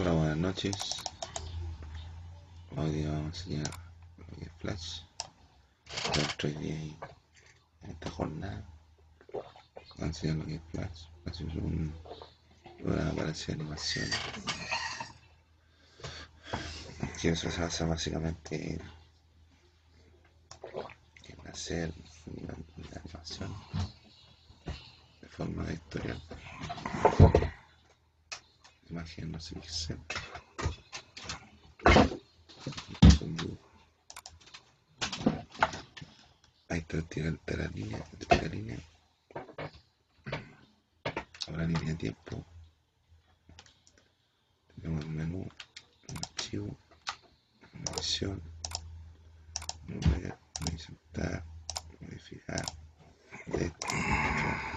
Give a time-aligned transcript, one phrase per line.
[0.00, 0.76] Hola, buenas noches.
[2.76, 3.70] Hoy día vamos a enseñar
[4.16, 5.00] lo que es Flash.
[6.40, 6.96] De ahí,
[7.82, 8.64] en esta jornada,
[9.32, 11.06] vamos a enseñar lo que es Flash.
[11.24, 11.92] Flash es un
[12.80, 14.08] programa para animación.
[17.20, 18.82] Que eso se basa básicamente en,
[21.24, 21.92] en hacer
[22.26, 22.54] una
[23.02, 23.52] animación
[25.22, 26.22] de forma vectorial.
[33.18, 33.58] Son dibujos.
[36.68, 38.78] Ahí está tirante la línea, la línea.
[41.48, 42.44] Ahora línea tiempo.
[44.74, 46.78] Tenemos el menú, un archivo,
[47.72, 48.42] una edición,
[49.88, 50.36] mover,
[50.70, 51.44] insertar,
[52.00, 52.64] modificar,
[53.46, 54.68] desconectar,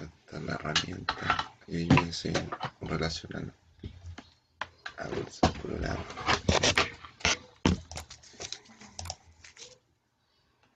[0.00, 2.50] esta la herramienta y ahí me enseñan
[3.12, 3.52] relacionar
[4.96, 5.10] al
[5.60, 6.04] programa.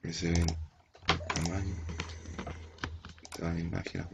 [0.03, 0.47] Y se ven
[1.09, 1.75] el tamaño,
[3.37, 4.03] toda la imagen.
[4.03, 4.09] Ahí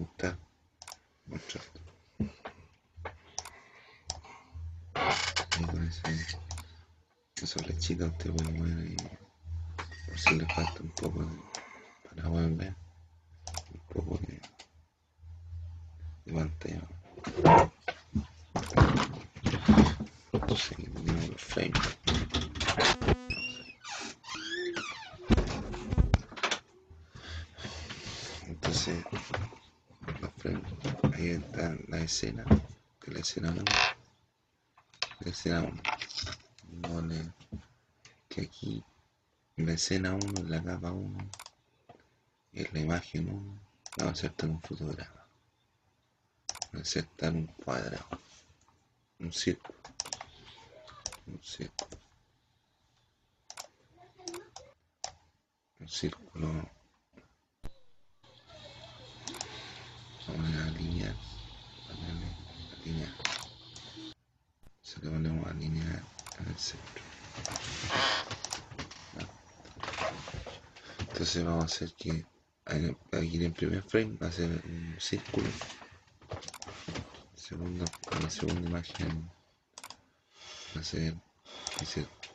[5.66, 6.38] con ese,
[7.36, 7.66] esos
[8.52, 8.96] mover ahí
[10.06, 11.38] por si le falta un poco de,
[12.08, 12.74] para poder ver
[13.72, 14.40] un poco de,
[16.24, 16.82] de pantalla.
[20.62, 21.98] Seguimos los frames.
[28.46, 29.04] Entonces,
[30.20, 30.62] los frames,
[31.14, 33.64] ahí está la escena, de la escena 1.
[35.20, 35.82] La escena 1.
[36.82, 37.32] Pone
[38.28, 38.84] que aquí
[39.56, 41.18] la escena 1, en la capa 1,
[42.52, 43.60] en la imagen 1,
[43.96, 45.26] vamos a insertar un fotograma.
[46.72, 48.06] Vamos a insertar un cuadrado,
[49.18, 49.78] un círculo,
[51.26, 51.98] un círculo,
[55.80, 56.70] un círculo,
[60.28, 61.16] vamos a alinear,
[61.88, 62.36] ponerle
[62.80, 63.12] alinear,
[64.82, 66.02] se le ponemos alinear
[66.38, 67.02] en el centro.
[71.34, 72.26] Entonces vamos a hacer que
[73.16, 75.48] aquí en primer frame va a ser un círculo.
[77.34, 79.30] Segundo, en la segunda imagen
[80.76, 81.16] va a ser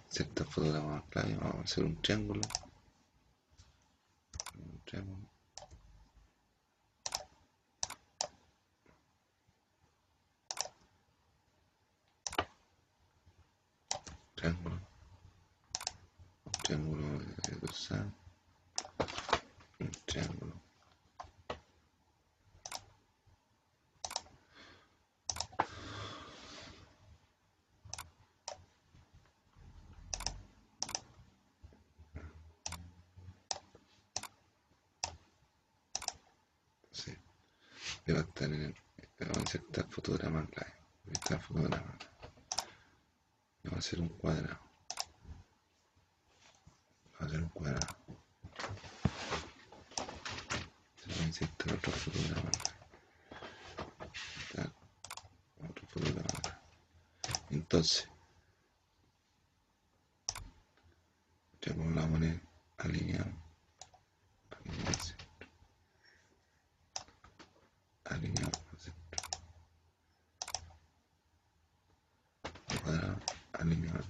[0.09, 1.35] cierta fotograma clave.
[1.35, 2.41] Vamos a hacer un triángulo.
[4.55, 5.29] Un triángulo.
[14.33, 14.79] Triángulo.
[16.63, 18.26] Triángulo de.
[19.79, 20.53] Un triángulo.
[36.91, 37.11] Sí.
[38.07, 38.75] A estar en el.
[39.19, 40.73] Vamos a insertar fotograma clave.
[41.11, 41.97] Está fotograma.
[43.63, 44.59] Y va a ser un cuadrado.
[47.19, 47.95] Va a ser un cuadrado.
[51.03, 52.77] Se va a insertar otro fotograma clave.
[54.41, 54.73] Está
[55.67, 56.57] otro fotograma clave.
[57.49, 58.07] Entonces,
[61.61, 62.41] ya como la vamos a poner
[62.77, 63.31] alineado.
[64.51, 65.47] Alineado al centro.
[68.05, 69.21] Alineado al centro.
[72.83, 73.19] Cuadrado,
[73.53, 74.05] alineado.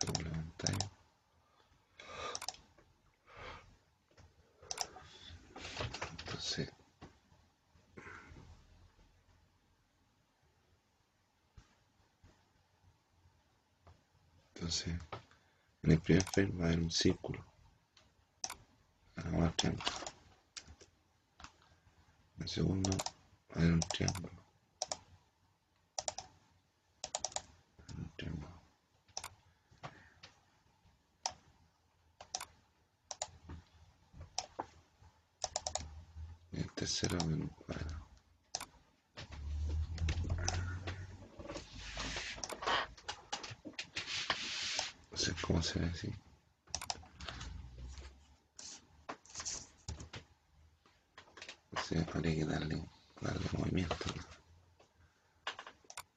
[0.00, 0.90] Doble pantalla.
[6.26, 6.68] Entonces,
[14.74, 14.94] entonces,
[15.82, 17.44] en el primer frame va a haber un círculo.
[19.16, 19.84] Ahora va a haber triángulo.
[22.36, 24.44] En el segundo va a haber un triángulo.
[27.96, 28.62] Un triángulo.
[36.52, 38.04] Y el tercero va a haber un cuadrado.
[45.54, 46.12] No sé cómo se ve así.
[51.70, 52.88] Entonces habría que darle,
[53.20, 53.96] darle movimiento.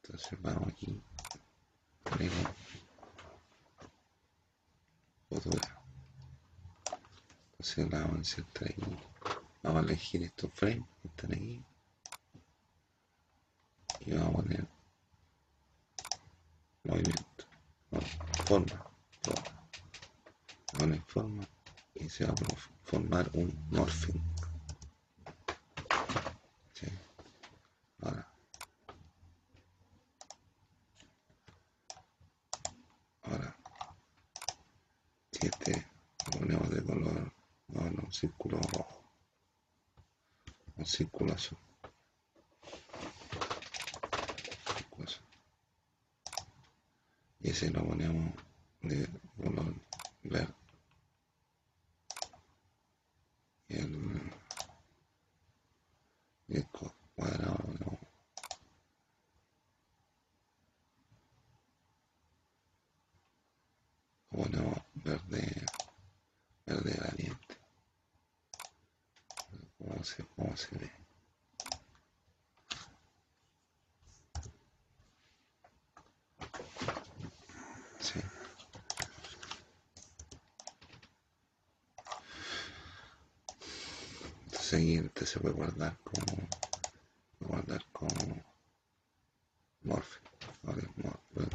[0.03, 1.01] Entonces vamos aquí,
[2.03, 2.51] ponemos
[5.29, 5.81] fotograma.
[7.51, 8.97] Entonces la vamos a insertar aquí.
[9.63, 11.63] Vamos a elegir estos frames que están aquí.
[13.99, 14.67] y vamos a poner
[16.83, 17.45] movimiento,
[17.91, 17.99] no,
[18.45, 18.86] forma.
[21.95, 24.21] Y se va a formar un morphing.
[26.73, 26.87] ¿Sí?
[28.01, 28.27] Ahora.
[33.23, 33.55] Ahora.
[35.31, 35.87] Si este
[36.25, 37.33] lo ponemos de color,
[37.67, 39.03] bueno, un círculo rojo.
[40.75, 41.57] Un círculo azul.
[47.47, 48.33] y ese lo ponemos
[48.81, 49.73] de color
[50.23, 50.53] verde
[53.69, 54.31] y el,
[56.49, 56.67] y el
[57.15, 57.99] cuadrado lo
[64.29, 65.65] ponemos verde
[66.65, 67.57] verde valiente
[69.77, 71.07] cómo se, cómo se ve
[84.67, 85.97] siguiente se puede guardar
[87.91, 88.43] como
[89.81, 90.19] morphe
[90.63, 91.49] vale, vale,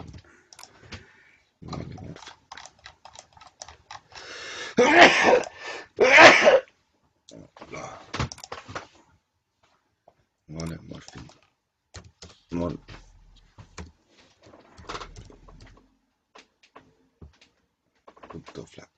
[1.61, 2.33] vale morphe
[10.47, 11.21] vale morphe
[12.51, 12.79] Mor
[18.31, 18.91] punto flat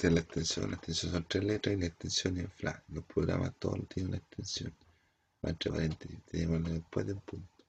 [0.00, 0.70] La extensión.
[0.70, 2.84] La extensión son tres letras y la extensión es flat.
[2.88, 4.72] Los programas todos tienen una extensión.
[5.42, 6.18] entre paréntesis.
[6.24, 7.64] Tenemos después del punto.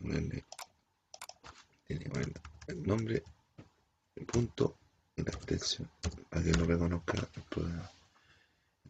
[0.00, 0.44] Ponerle,
[1.86, 2.18] tenemos
[2.68, 3.24] el, nombre,
[4.14, 4.78] el punto
[5.16, 5.90] y la extensión.
[6.30, 7.90] Para que lo reconozca el programa.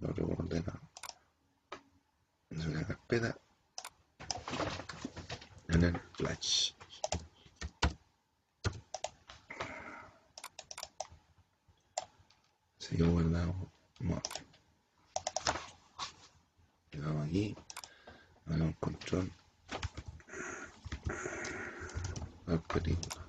[0.01, 0.81] Lo reordenado.
[2.51, 2.87] Es una
[5.69, 6.75] en el flash.
[12.89, 13.55] Sigue guardado.
[13.99, 14.23] Bueno.
[16.93, 17.57] Llegamos aquí.
[18.47, 19.33] Ahora un control.
[22.47, 23.27] Al película.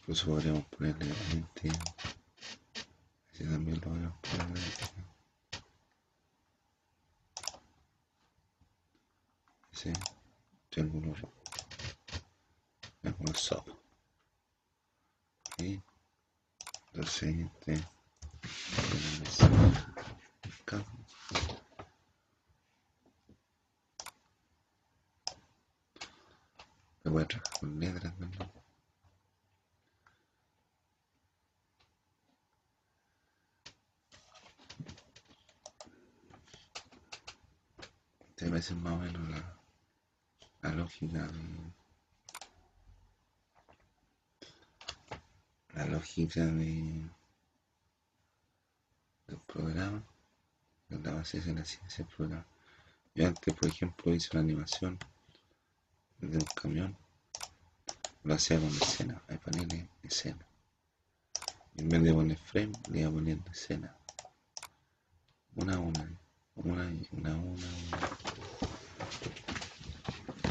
[0.00, 1.70] Incluso podríamos ponerle 20.
[3.32, 4.58] Así también lo vamos a poner.
[9.72, 9.92] Sí
[10.76, 11.32] triángulo rojo.
[13.00, 13.70] Triángulo soft.
[15.56, 15.80] Y
[16.92, 17.82] lo siguiente.
[27.04, 28.52] Me voy a trabajar con letras también.
[38.34, 39.56] Te parece más o menos la
[40.66, 41.42] la lógica de
[45.86, 47.04] la lógica de
[49.28, 50.02] del programa
[50.88, 52.46] la base de la ciencia del programa.
[53.14, 54.98] Yo antes por ejemplo hice una animación
[56.20, 56.96] de un camión
[58.24, 60.44] lo hacía con escena hay paneles escena.
[61.76, 63.94] En vez de poner frame le iba poniendo escena.
[65.54, 66.10] Una a una
[66.56, 67.68] una una una,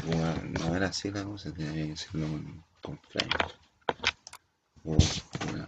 [0.06, 3.65] una no era así la cosa, tenía que hacerlo con, con frame.
[4.88, 5.66] O una,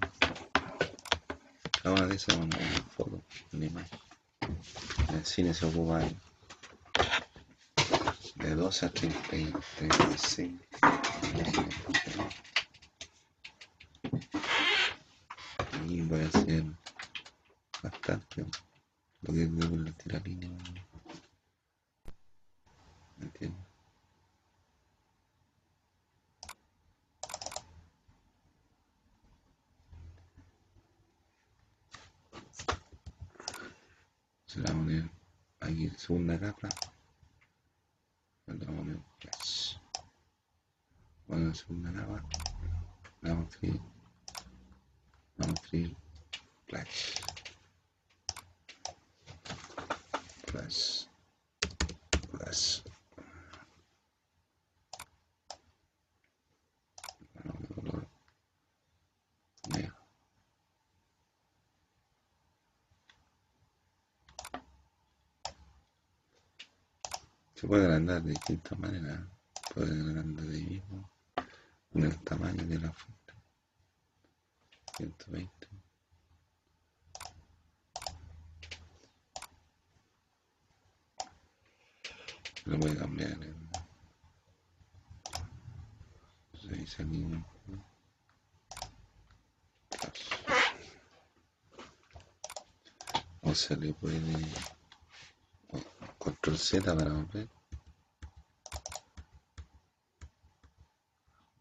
[2.07, 2.57] de una,
[2.97, 3.21] foto,
[3.53, 3.99] una imagen.
[5.09, 5.99] En el cine se ocupa
[8.37, 10.53] de 12 a 30, 36
[15.89, 16.65] Y a hacer
[17.83, 18.47] bastante
[19.23, 20.21] lo que es la tira.
[23.17, 23.69] ¿Me entiendes?
[34.49, 35.11] se la vamos a poner
[35.61, 35.91] aquí
[36.39, 36.69] en segunda capa
[38.47, 39.77] le vamos a poner flash
[41.27, 42.23] bueno en segunda capa
[43.23, 43.81] le vamos a escribir
[45.37, 45.97] vamos a escribir
[46.67, 47.15] flash
[50.47, 51.09] flash
[52.31, 52.83] flash
[67.58, 69.21] Se puede agrandar de distintas maneras.
[69.75, 71.11] Puede agrandar de ahí mismo
[71.93, 73.35] con el tamaño de la fuente.
[74.97, 75.69] 120.
[82.65, 83.69] Lo voy a cambiar en...
[86.71, 87.45] Ahí salimos.
[93.43, 94.21] O se le puede
[96.19, 97.58] control Z para volver.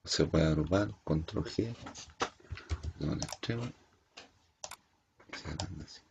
[0.07, 1.75] Se puede agrupar, control G,
[3.21, 3.63] extremo.
[5.33, 6.01] Y se anda así.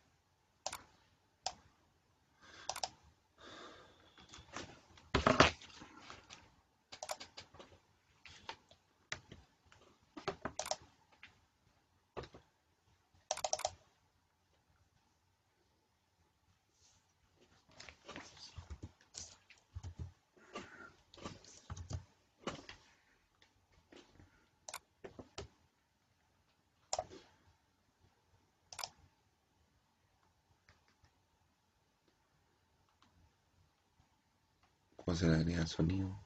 [35.14, 36.18] Se le agrega el sonido.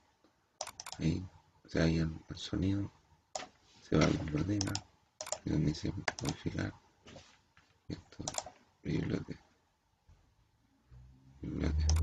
[0.99, 1.23] Ahí
[1.67, 2.91] se ahí el, sonido.
[3.83, 4.73] Se va al problema.
[5.45, 6.73] Y donde dice modificar.
[7.89, 8.25] Esto,
[8.83, 9.45] biblioteca.
[11.43, 11.95] Biblioteca.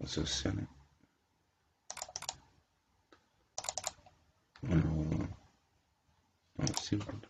[0.00, 0.68] Asociaciones.
[4.62, 5.28] Bueno,
[6.56, 7.20] no, símbolo.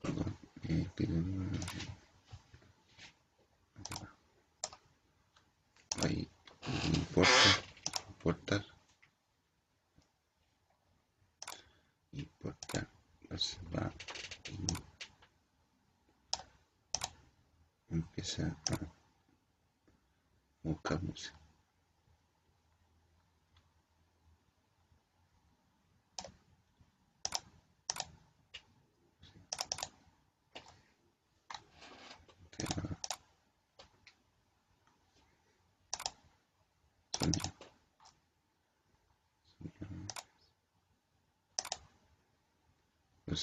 [0.00, 0.88] Perdón, eh,
[6.02, 6.28] ahí
[6.94, 7.30] importa
[8.08, 8.64] importar
[12.12, 12.88] importar
[13.22, 13.92] entonces va
[14.48, 14.66] y
[17.94, 18.78] empieza a
[20.62, 21.46] buscar música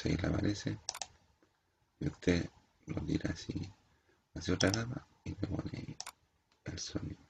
[0.09, 0.77] ahí le aparece
[1.99, 2.49] y usted
[2.87, 3.71] lo tira así
[4.35, 5.97] hacia otra capa y le pone
[6.65, 7.21] el sonido.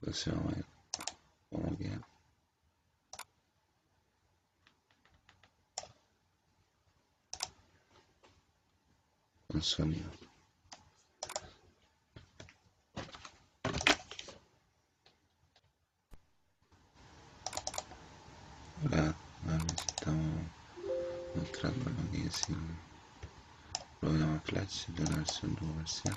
[0.00, 0.66] Entonces vamos a ver
[1.50, 2.08] cómo queda.
[9.48, 10.31] Con sonido
[24.72, 26.16] programa Flash de la versión comercial.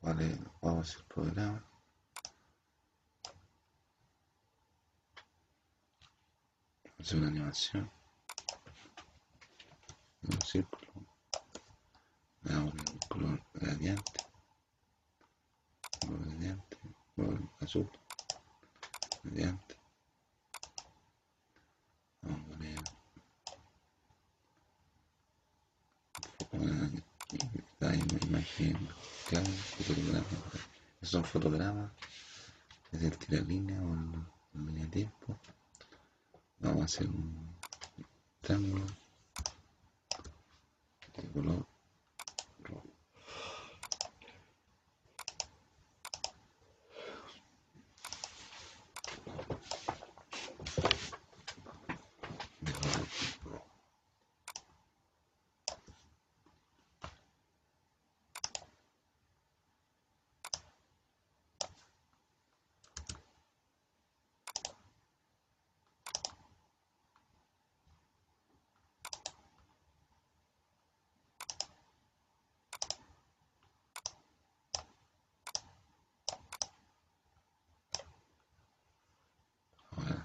[0.00, 1.64] Vale, vamos al programa.
[6.98, 7.90] Hacer una animación.
[10.22, 10.92] Un círculo.
[12.42, 14.24] Le damos el color gradiente.
[16.06, 16.76] mediante,
[17.60, 17.90] azul,
[19.22, 19.76] mediante.
[22.22, 22.78] Vamos a poner
[27.80, 28.88] una imagen,
[29.28, 30.24] claro, fotograma.
[31.14, 31.92] Son fotogramas,
[32.90, 35.38] es el tiralínea o el de tiempo.
[36.58, 37.54] Vamos a hacer un
[38.40, 38.84] triángulo
[41.16, 41.64] de color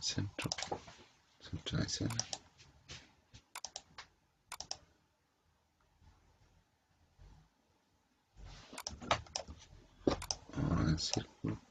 [0.01, 0.49] centro,
[1.39, 2.15] centro de escena.
[10.53, 11.61] Ahora el círculo,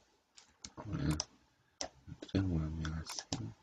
[0.76, 1.04] ahora
[2.06, 3.56] el triángulo la escena.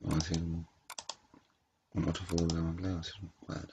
[0.00, 0.66] Vamos a hacer un,
[1.94, 3.63] un otro fotograma vamos a hacer un cuadrado.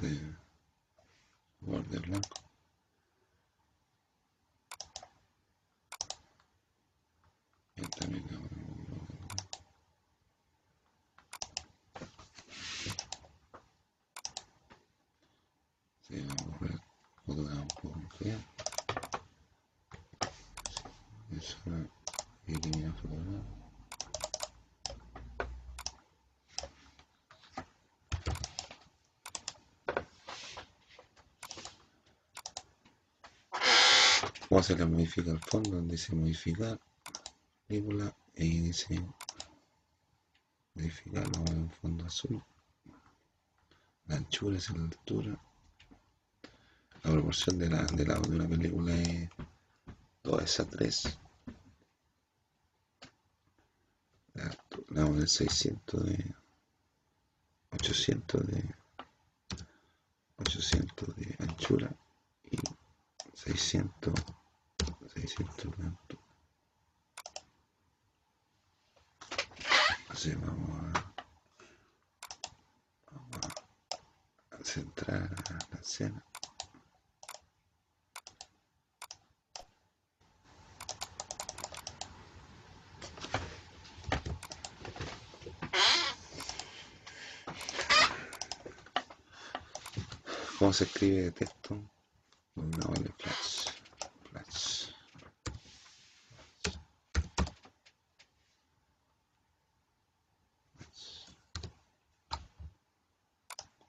[0.00, 0.36] de
[1.60, 2.28] guardia blanco.
[7.76, 8.48] Y también ahora
[16.00, 16.82] Se ahora
[17.26, 18.38] podrán publicar.
[34.48, 36.78] Cómo se le modifica el fondo, donde dice modificar
[37.66, 39.00] película y dice
[40.74, 42.42] modificarlo en fondo azul.
[44.06, 45.38] La anchura es la altura
[47.04, 49.28] la proporción de la, de la de una película es
[50.24, 51.18] 2 a 3
[54.88, 56.34] la de 600 de
[57.70, 58.74] 800 de
[60.38, 61.90] 800 de anchura
[62.50, 62.58] y
[63.34, 64.14] 600
[65.14, 66.22] 600 de altura
[70.08, 71.14] así vamos a
[73.12, 73.46] vamos
[74.50, 75.30] a centrar
[75.70, 76.24] la escena
[90.58, 91.78] ¿Cómo se escribe de texto
[92.56, 93.68] vale flash.
[94.30, 94.90] Flash.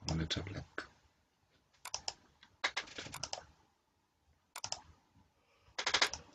[0.06, 0.88] Con letra blanca.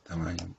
[0.03, 0.55] Tamaño.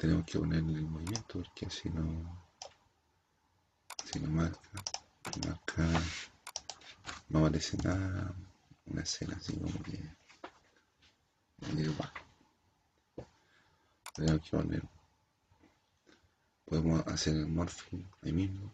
[0.00, 2.04] tenemos que ponerle el movimiento porque si no
[4.10, 4.70] si no marca
[5.44, 5.86] marca
[7.28, 8.34] no aparece nada
[8.86, 10.00] una escena así como que
[11.76, 12.12] igual
[14.14, 14.82] tenemos que poner
[16.64, 18.72] podemos hacer el morphing ahí mismo.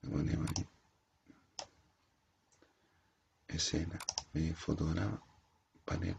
[0.00, 0.66] Le ponemos ahí
[3.48, 3.98] escena
[4.54, 5.20] fotograma
[5.84, 6.16] panel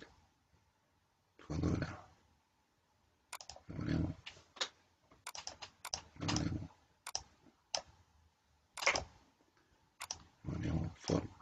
[1.38, 2.06] fotograma
[3.68, 4.14] lo ponemos
[6.20, 6.70] lo ponemos
[10.44, 11.38] lo ponemos forma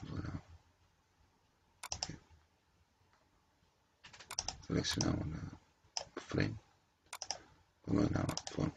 [0.00, 0.42] fotograma
[4.66, 5.62] seleccionamos la
[6.32, 6.58] frame
[7.84, 8.74] fotograma forma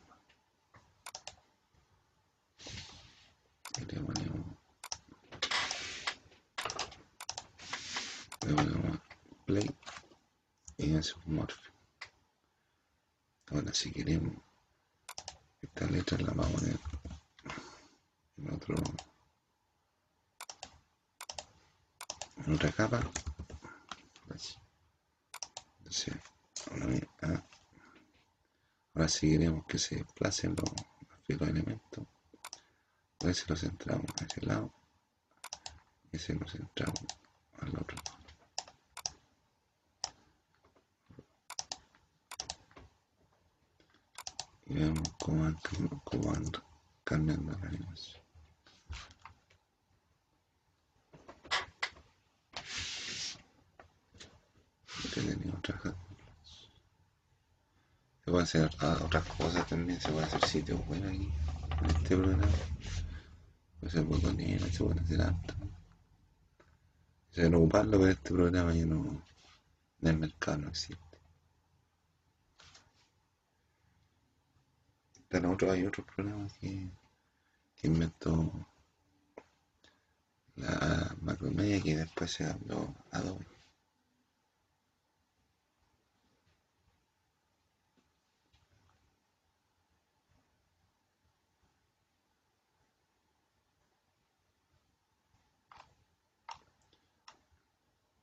[3.77, 4.45] y le ponemos
[8.45, 8.99] le ponemos
[9.45, 9.69] play
[10.77, 11.57] y hace un morph
[13.51, 14.35] ahora si queremos
[15.61, 16.79] esta letra la vamos a poner
[18.37, 18.75] en otro
[22.55, 23.11] en otra capa
[24.33, 24.55] así
[25.79, 26.15] entonces
[26.71, 27.45] ahora,
[28.95, 30.71] ah, si queremos que se desplacen los,
[31.27, 32.07] los elementos.
[33.21, 34.73] A veces lo centramos a ese lado.
[36.11, 37.05] Y ese lo centramos
[37.59, 37.97] al otro.
[44.67, 45.57] Y vemos cómo van,
[46.03, 46.51] cómo van
[47.03, 48.25] cambiando la animación.
[55.03, 55.95] Entretenido trabajar
[58.23, 61.31] Se puede hacer otras cosas también, se puede hacer sitios buenos aquí
[61.81, 62.47] en este programa.
[63.79, 65.53] Puede ser botonera, se puede hacer harto.
[67.31, 69.21] Se puede ocuparlo, pero este programa ya no,
[70.01, 71.03] en el mercado no existe.
[75.27, 76.87] Pero otro, hay otros programas que,
[77.75, 78.51] que inventó
[80.55, 83.54] la Macromedia que después se habló Adobe.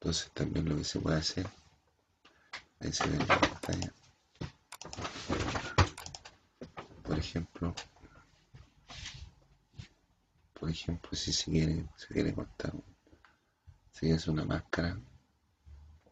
[0.02, 1.46] Entonces también lo que se puede hacer,
[2.80, 3.92] ahí en la pantalla,
[7.04, 7.72] por ejemplo,
[10.58, 12.72] por ejemplo, si se quiere, se quiere cortar,
[13.92, 14.98] si es una máscara,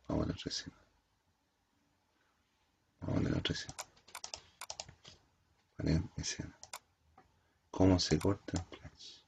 [0.07, 0.77] vamos a la otra escena.
[3.01, 3.75] Vamos a la otra escena.
[5.79, 6.57] Vale, escena.
[7.73, 9.21] ¿Cómo se corta en Flash?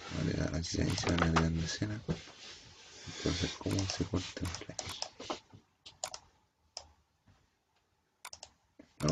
[0.00, 0.05] Vale,
[0.52, 2.00] aquí ahí se van agregando escena.
[3.16, 5.06] Entonces, ¿cómo se corta en Flash?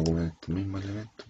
[0.05, 1.25] ocupen este mismo elemento.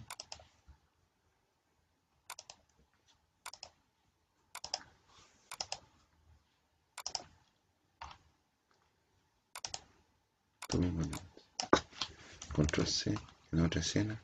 [10.63, 11.25] Este mismo elemento.
[12.55, 13.19] Control C
[13.53, 14.23] en otra escena.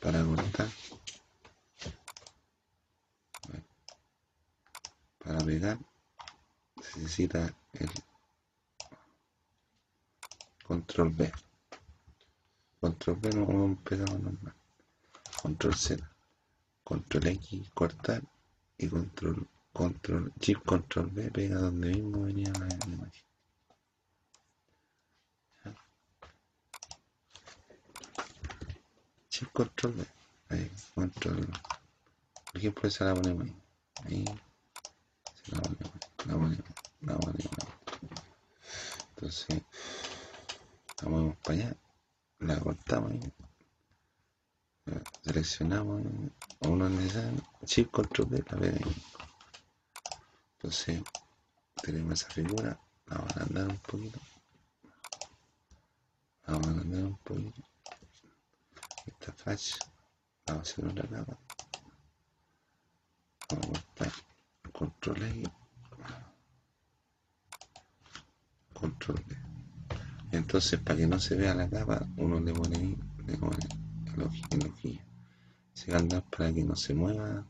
[0.00, 0.68] Para cortar.
[5.18, 5.78] Para pegar
[7.10, 7.90] necesita el
[10.64, 11.32] control B.
[12.80, 14.54] Control B no pegado normal.
[15.42, 16.08] Control Z.
[16.84, 18.22] Control X cortar
[18.78, 23.24] y control control chip control B pega donde mismo venía la, imagen.
[29.28, 30.06] Chip control B.
[30.50, 31.46] Ahí, control.
[31.46, 33.56] Por ejemplo, esa la ponemos ahí.
[34.04, 34.24] Ahí.
[35.42, 35.92] Se la ponemos.
[36.26, 36.69] La ponemos.
[37.02, 37.50] La ponemos.
[39.14, 39.62] Entonces,
[41.02, 41.76] la movemos para allá.
[42.40, 43.12] La cortamos.
[45.22, 46.02] Seleccionamos
[46.60, 47.42] uno necesario.
[47.64, 48.96] Chip control B la pega ahí.
[50.56, 51.02] Entonces,
[51.82, 54.18] tenemos esa figura, la vamos a andar un poquito.
[56.46, 57.62] Vamos a andar un poquito.
[59.06, 59.76] Esta flash,
[60.46, 61.38] la vamos a hacer otra capa.
[63.48, 64.12] Vamos a cortar
[64.72, 65.48] control X,
[68.80, 69.22] control.
[70.32, 73.58] Entonces, para que no se vea la capa, uno le pone ahí, le pone
[74.50, 75.04] el hojilla.
[75.74, 77.44] Se va para que no se mueva,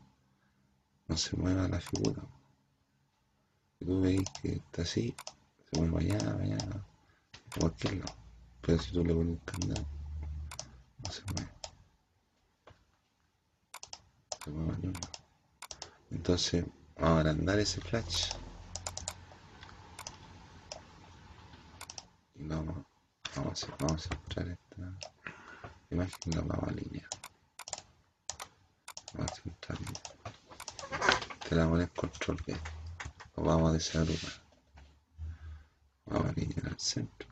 [1.07, 2.23] no se mueva la figura
[3.85, 5.15] tú veis que está así,
[5.71, 6.57] se mueve allá, allá,
[7.59, 8.15] cualquier lado.
[8.61, 9.85] Pero si tú le pones un candado,
[11.03, 11.51] no se mueve.
[14.43, 14.99] Se mueve uno.
[16.11, 16.65] Entonces,
[16.95, 18.31] vamos a agrandar ese flash.
[22.41, 22.85] Vamos,
[23.35, 24.97] vamos, a, vamos a esta
[25.89, 27.09] imagen la vamos a alinear.
[29.13, 29.91] Vamos a centrarla.
[31.47, 32.57] Te la control B
[33.35, 34.31] vamos a desagrupar.
[36.05, 37.27] Vamos a alinear al centro.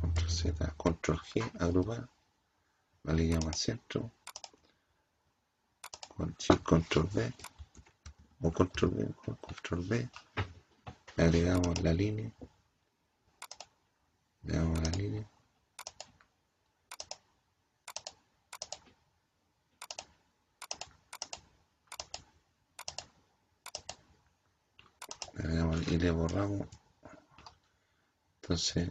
[0.00, 2.08] Control Z, Control G, agrupar.
[3.04, 4.10] La alineamos al centro.
[6.16, 7.32] Con Control B.
[8.42, 10.08] O Control B, Control B.
[11.16, 12.30] Agregamos la línea.
[14.48, 15.30] Le damos la línea.
[25.90, 26.66] y le borramos.
[28.40, 28.90] Entonces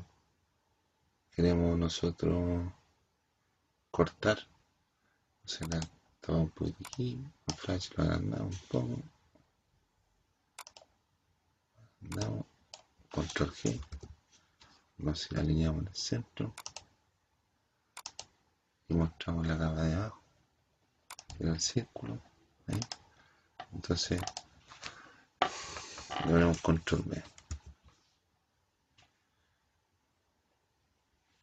[1.31, 2.71] queremos nosotros
[3.89, 4.37] cortar.
[5.43, 5.79] O sea, la
[6.21, 9.01] tomamos un poquito aquí el flash lo agrandamos un poco.
[11.99, 12.45] Agrandamos
[13.11, 13.81] control G
[14.97, 16.53] nos alineamos en el centro.
[18.89, 20.23] Y mostramos la capa de abajo.
[21.39, 22.21] En el círculo.
[23.73, 24.21] Entonces
[26.25, 27.23] le ponemos control B.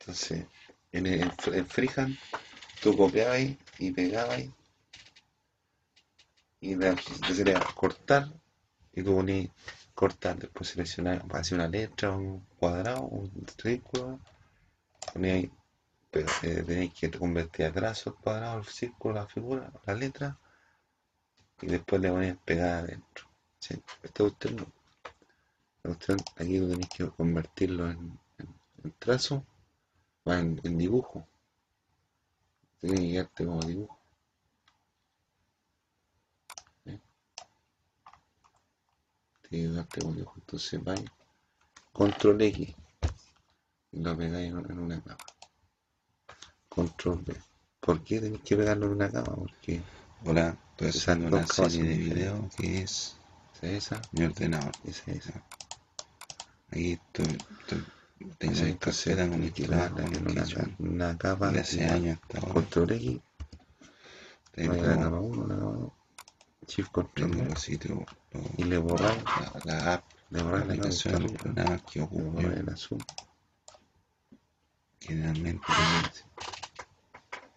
[0.00, 0.46] Entonces,
[0.92, 2.18] en, el, en freehand,
[2.82, 3.40] tú copiabas
[3.78, 4.44] y pegabas
[6.60, 8.32] y le decías cortar
[8.92, 9.50] y tú ponías
[9.94, 14.20] cortar, después seleccionar, hacer una letra, un cuadrado, un círculo,
[15.12, 15.48] ponías
[16.14, 20.38] eh, tenéis que convertir a trazo el cuadrado, el círculo, la figura, la letra
[21.60, 23.26] y después le ponías pegada adentro.
[23.58, 24.66] Sí, esta cuestión
[26.36, 28.18] aquí lo tenéis que convertirlo en,
[28.98, 29.44] trazo,
[30.26, 31.26] en, dibujo.
[32.80, 33.98] Tiene que quedarte como dibujo.
[39.54, 40.34] Que quedarte como dibujo.
[40.36, 41.04] Entonces vais,
[41.92, 42.74] control X
[43.92, 45.24] y lo pegáis en, una capa.
[46.68, 47.34] Control B.
[47.80, 49.34] ¿Por qué tenéis que pegarlo en una capa?
[49.34, 49.80] Porque
[50.26, 53.16] Hola, estoy haciendo una serie de video que es
[53.60, 54.72] esa, mi ordenador.
[54.84, 55.44] Esa, esa.
[56.70, 57.84] Ahí estoy, estoy
[58.38, 60.44] tengo mi carpeta con mi trabajo, con una,
[60.78, 62.54] una capa de hace años hasta ahora.
[62.54, 63.20] Control X.
[64.52, 65.92] Tengo la capa 1, la capa 2.
[66.66, 67.98] Shift Control los sitios,
[68.32, 72.00] los, y le borramos la, la app, le la borramos la aplicación, los programas que
[72.00, 73.04] borramos el azul.
[75.00, 75.66] generalmente.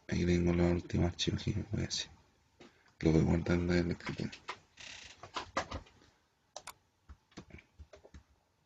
[0.10, 2.10] Ahí tengo los últimos archivos que voy a hacer.
[3.00, 4.32] Lo voy guardando en el escritorio.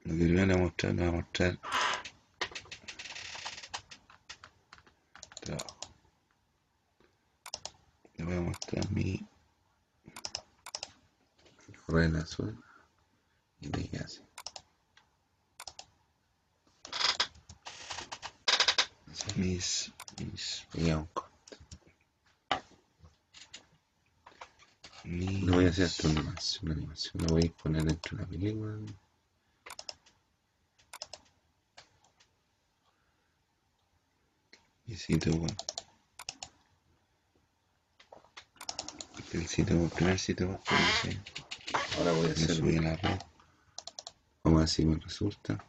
[0.04, 1.60] Lo que le voy a mostrar, le voy a mostrar
[12.01, 12.63] sobre el azul
[13.59, 14.21] y brillase.
[19.35, 21.05] Mis, mis, mis
[25.03, 27.23] No voy a hacer esto nomás, una animación.
[27.23, 28.77] Lo voy a poner dentro de la película.
[34.85, 35.55] Mi sitio web.
[39.33, 40.59] El sitio web, primer sitio web
[41.97, 42.56] Ahora voy a hacer.
[42.56, 43.19] subí la red.
[44.43, 45.63] Vamos a ver si me resulta.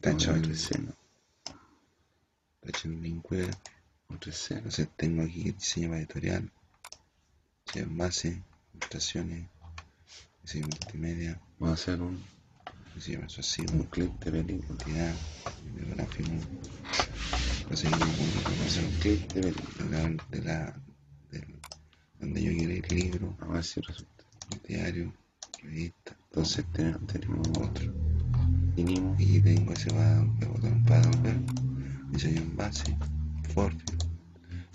[0.00, 0.92] La escena.
[2.56, 3.50] está hecho en lingüe.
[4.08, 4.58] Otra escena.
[4.58, 6.52] Entonces tengo aquí diseño editorial,
[7.66, 8.42] diseño en base,
[8.74, 9.48] ilustraciones,
[10.42, 12.22] diseño multimedia, Vamos a hacer un,
[12.94, 14.68] diseño un persuasivo, clip de película.
[14.68, 15.14] identidad,
[15.64, 16.30] bibliográfico.
[17.64, 20.24] Vamos a hacer un Clip de película.
[20.30, 20.74] de la,
[22.20, 24.24] donde yo quiero ir, libro, a ver si resulta.
[24.68, 25.12] diario,
[25.62, 27.92] revista, Entonces tenemos, tenemos otro.
[28.76, 29.16] mínimo.
[29.18, 31.38] Y tengo ese botón para devolver,
[32.10, 32.96] diseño en base,
[33.54, 34.04] forfeit,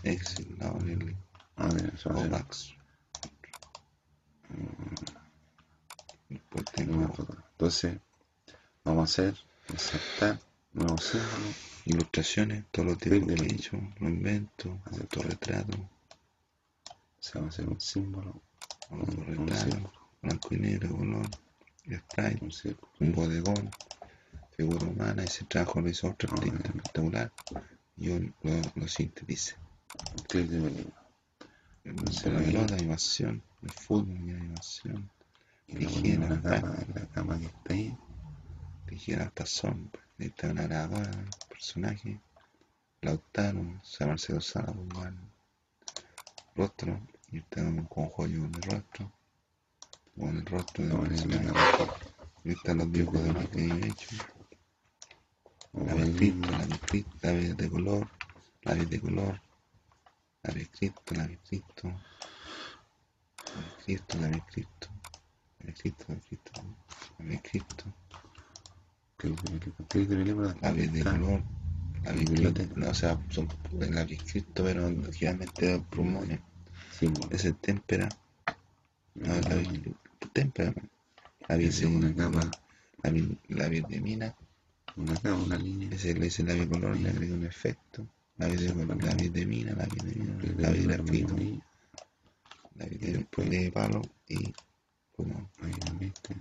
[0.03, 1.15] exit, no, nearly,
[1.55, 2.31] A ver, eso va a o ser.
[2.31, 2.75] max.
[6.29, 7.37] Después No me acuerdo.
[7.51, 7.97] Entonces,
[8.83, 9.37] vamos a hacer
[9.69, 10.39] insertar
[10.73, 11.55] nuevo símbolo.
[11.85, 13.53] ilustraciones, todos los tipos de que he link.
[13.53, 15.77] hecho, lo invento, autorretrato,
[17.21, 18.41] Sea, vamos a hacer un símbolo.
[18.89, 18.99] Un,
[19.37, 19.45] un
[20.21, 21.25] blanco y negro, color,
[21.99, 22.91] sprite, Un círculo.
[22.99, 23.69] un bodegón,
[24.57, 26.75] figura humana, ese trabajo lo hizo otro Ah, artista bien.
[26.77, 27.31] espectacular.
[27.95, 29.55] Yo lo, lo sintetice.
[30.27, 31.01] Clip de película.
[31.83, 35.09] La pelota, animación, de fútbol y animación,
[35.69, 36.61] una ¿verdad?
[36.61, 37.97] cama, la cama que está ahí.
[38.89, 41.11] dijera hasta sombra, esta es una grabada,
[41.49, 42.19] personaje,
[43.01, 44.73] Lautaro, San Marcelo Sala,
[46.55, 46.99] rostro,
[47.31, 49.13] y está un conjunto de rostro,
[50.15, 51.97] con el rostro de Vamos un a poner la personaje, cama.
[52.43, 54.09] y están los dibujos de he hecho,
[55.73, 56.57] Vamos a lápiz ver escrito, mismo.
[56.57, 58.09] lápiz escrito, lápiz de color,
[58.63, 59.41] lápiz de color,
[60.43, 61.87] lápiz escrito, lápiz escrito,
[63.55, 64.89] lápiz escrito, lápiz escrito,
[65.59, 66.61] lápiz escrito, lápiz escrito,
[67.19, 67.85] lápiz escrito,
[69.17, 69.87] Clip de película.
[69.89, 70.57] Clip de película.
[70.61, 71.11] lápiz de está.
[71.11, 71.43] color,
[72.03, 72.61] lápiz Biblioteca.
[72.61, 76.39] escrito, no, o sea, son lápiz escrito, pero generalmente pulmones,
[77.31, 78.09] Ese es témpera,
[79.15, 79.81] no, Ah, lápiz,
[80.33, 80.73] témpera,
[81.47, 82.51] lápiz Ese es una de, cama.
[83.03, 84.35] lápiz, lápiz de mina,
[84.95, 85.89] Una cama, una línea.
[85.91, 89.73] ese le dice lápiz color, le agrega un efecto, lápiz de, color, lápiz de mina,
[89.73, 90.37] lápiz de mina,
[92.77, 92.99] lápiz
[93.49, 94.53] de palo y
[95.15, 95.49] pulmón.
[95.61, 96.35] ahí también está.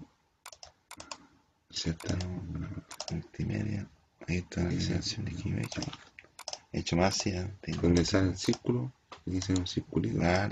[2.27, 2.68] Una
[3.11, 3.87] multimedia.
[4.27, 5.81] Ahí están las animaciones que yo he hecho.
[6.73, 7.33] He hecho más, sí,
[7.81, 8.92] donde sale el círculo,
[9.27, 10.18] y dice un circulito.
[10.18, 10.49] una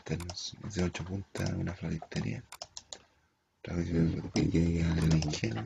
[0.66, 2.42] es de ocho puntas, una floristería.
[3.61, 3.77] Otra
[4.35, 5.64] Y de que en la ingenio.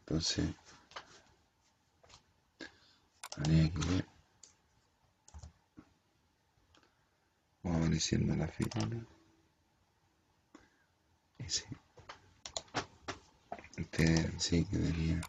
[0.00, 0.44] Entonces,
[3.36, 4.06] habría que ver.
[7.66, 8.98] Va apareciendo la figura.
[11.38, 11.64] Ese,
[13.76, 15.20] Este sí, quedaría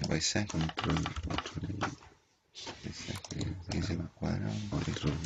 [0.00, 2.09] el paisaje, control, control ahí, paisaje,
[3.72, 4.52] ahí se cuadrado.
[4.70, 5.18] control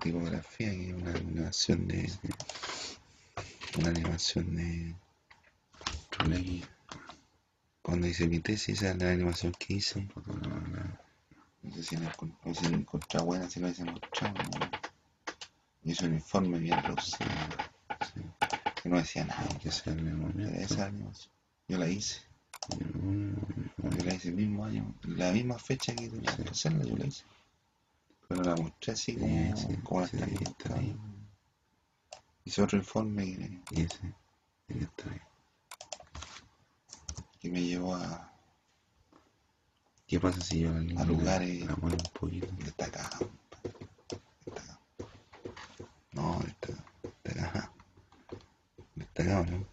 [0.00, 2.10] Tipografía, que es una animación de.
[3.78, 4.94] Una animación de.
[7.82, 10.08] Cuando hice mi tesis, esa es la animación que hice.
[11.62, 12.14] No sé si la
[12.44, 14.34] no sé si la encontré buena, si la hice encontrado.
[14.34, 14.70] ¿no?
[15.82, 17.30] Y hizo un informe bien reducido,
[18.14, 18.20] sí,
[18.82, 19.48] que no decía nada.
[19.58, 19.90] que esa
[20.86, 21.32] animación.
[21.68, 22.20] Yo la hice,
[23.90, 27.24] La hice el mismo año, la misma fecha que tenía que hacerla, yo la hice.
[28.28, 30.96] Pero la mostré así como, Sí, sí, como la sí, está ahí.
[32.44, 33.98] Hice otro informe que, Y ese,
[34.68, 35.20] ahí está ahí.
[37.40, 38.26] que me llevó a
[40.06, 42.48] ¿Qué pasa si yo la línea lugares- la un poquito?
[46.12, 46.40] No.
[46.40, 47.70] Destacado.
[48.96, 49.64] Destacado, ¿no?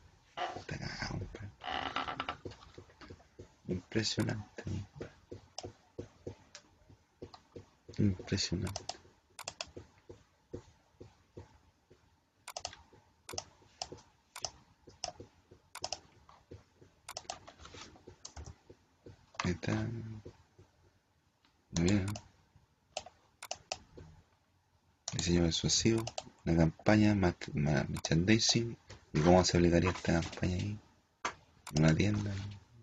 [3.68, 4.64] Impresionante.
[7.98, 8.82] Impresionante.
[19.44, 19.74] Ahí está.
[21.72, 22.06] Muy bien.
[25.14, 26.04] Diseño persuasivo,
[26.46, 28.78] una campaña, merchandising
[29.14, 30.80] y cómo se aplicaría esta campaña ahí.
[31.78, 32.32] Una tienda.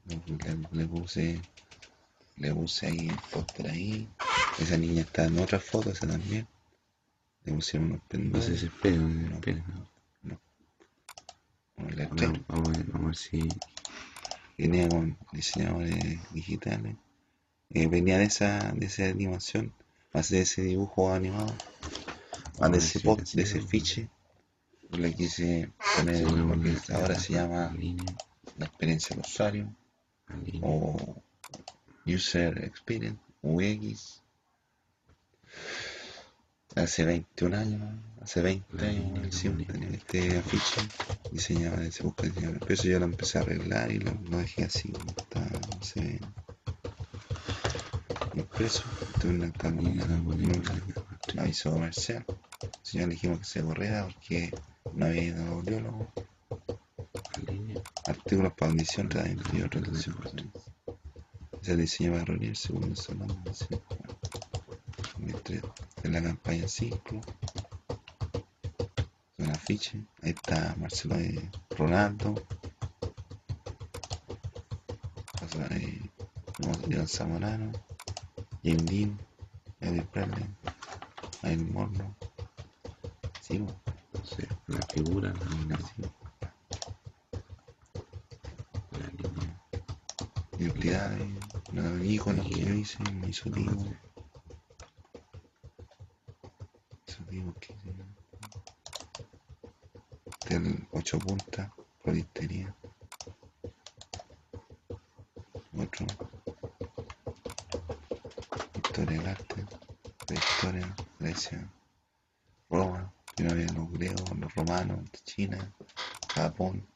[0.07, 1.41] Le, puse
[2.37, 4.09] le puse ahí el póster ahí.
[4.59, 6.47] Esa niña está en otra foto, esa también.
[7.45, 9.65] Le pusieron unos No pendores, sé si esperen, esperen.
[10.23, 10.41] ¿no?
[11.91, 12.41] letreros.
[12.49, 13.49] Vamos, vamos, a ver, vamos a ver si
[14.57, 16.97] venía con diseñadores digitales
[17.71, 19.73] eh, venía de esa, de esa animación,
[20.13, 21.53] más de ese dibujo animado,
[22.61, 24.09] más de ese pop, de ese fiche.
[24.91, 27.75] Le quise poner lo que ahora se llama
[28.59, 29.75] la experiencia del usuario
[30.63, 31.23] o
[32.07, 34.23] User Experience, UX.
[36.75, 37.83] Hace 21 años,
[38.21, 40.81] hace 20 años hicimos este afiche
[41.31, 42.59] diseñado ese busca diseñador.
[42.61, 46.21] Pero eso yo lo empecé a arreglar y lo, dejé así está, no se ve
[48.35, 48.83] impreso.
[49.21, 49.53] Tuve una
[51.33, 52.25] un aviso comercial.
[52.83, 54.53] Si ya dijimos que se corriera porque
[54.95, 56.13] no había ido a audiólogo.
[58.07, 60.17] Artículos para audición, radio y otra atención.
[61.63, 63.29] Ese diseño va a reunir según el salón
[66.03, 67.21] de la campaña ciclo
[69.39, 72.35] un afiche ahí está Marcelo y Ronaldo.
[76.91, 77.73] John Zamorano.
[78.63, 79.19] Jim Dean
[79.81, 80.47] Eddie Presley
[81.43, 82.17] el Morno
[83.43, 83.65] sí,
[84.69, 86.11] la figura la animación
[88.93, 89.61] la línea
[90.59, 91.29] identidades
[91.73, 93.95] los iconos que yo hice me hizo digo
[100.49, 101.71] del 8 puntas,
[102.03, 102.75] floristería.
[105.77, 106.07] Otro.
[108.77, 109.67] Historia del arte.
[110.29, 111.69] La historia, Grecia,
[112.71, 115.73] Roma, primero los griegos, los romanos, China,
[116.35, 116.87] Japón,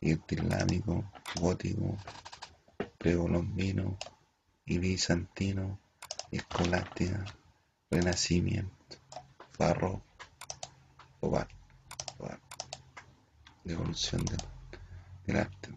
[0.00, 1.04] y el islámico,
[1.40, 1.96] gótico,
[3.06, 3.96] precolombino
[4.64, 5.78] y bizantino,
[6.32, 7.24] escolástica,
[7.88, 8.96] renacimiento,
[9.56, 10.02] barroco,
[13.62, 14.24] de evolución
[15.24, 15.70] del, arte.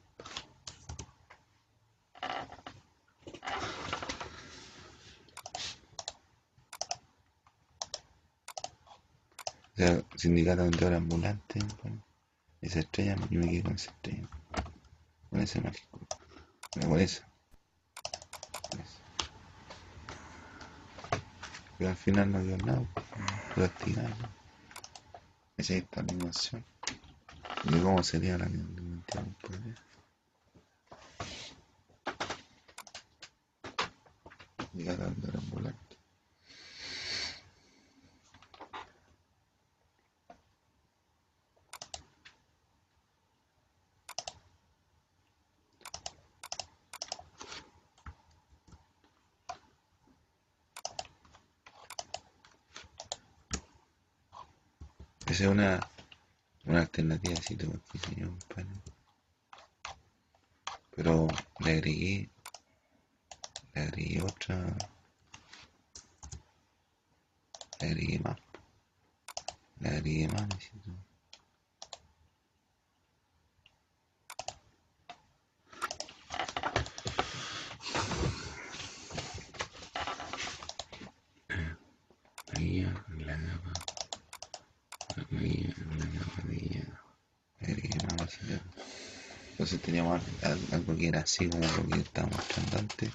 [9.54, 12.04] O sea, sindicato de vendedor ambulante, bueno,
[12.60, 14.28] esa estrella, yo me quedé con esa estrella.
[15.30, 15.99] Con ese mágico.
[17.00, 17.24] Esa.
[21.78, 22.86] Pero al final no dio nada.
[23.56, 24.14] Practicar.
[25.58, 26.66] Esa es esta animación.
[27.66, 29.36] ¿Y cómo sería la alimentación?
[34.74, 35.89] Llegar a andar ambulante.
[55.40, 55.80] Es una
[56.66, 58.82] una alternativa si que diseñar un panel
[60.94, 62.30] pero le agregué
[63.74, 64.76] le agregué otra
[67.80, 68.38] le agregué más
[69.80, 70.92] le agregué más necesito
[91.30, 93.12] así como lo que estaba mostrando antes.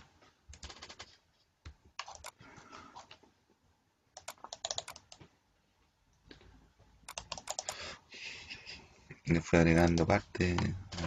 [9.25, 10.57] Y le fui agregando parte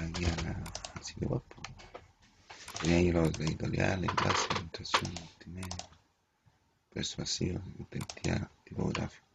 [0.03, 0.51] aquí a la,
[0.95, 1.43] al sitio web
[2.81, 5.87] tenía ahí los editoriales clases, ilustración multimedia
[6.93, 9.25] persuasión identidad tipográfica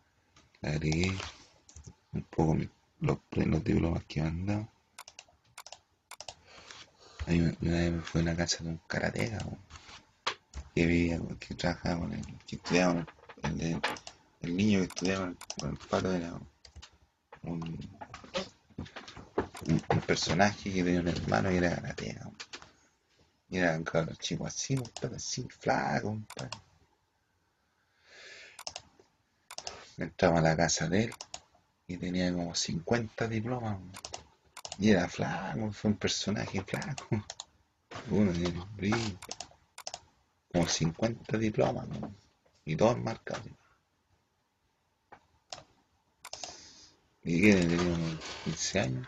[0.61, 1.17] le agregué
[2.13, 2.55] un poco
[3.01, 4.69] los, los diplomas que me han dado
[7.41, 9.39] una vez me fui a una casa de un karateka,
[10.75, 13.07] que vivía, que trabajaba con él, que estudiaba,
[13.43, 16.35] el, niño que estudiaba con el pato era
[17.43, 17.91] un,
[19.67, 22.31] un, personaje que tenía un hermano y era karateka.
[23.51, 26.63] Y era un cabrón chico así, un pato así, flaco, un pato.
[29.99, 31.15] Entraba a la casa de él
[31.87, 33.79] y tenía como 50 diplomas.
[34.79, 37.25] Y era flaco, fue un personaje flaco.
[38.11, 39.19] Uno de brillo.
[40.53, 42.15] Como 50 diplomas, ¿no?
[42.65, 43.51] Y todos marcados.
[47.25, 49.07] ¿Y qué tenía unos 15 años?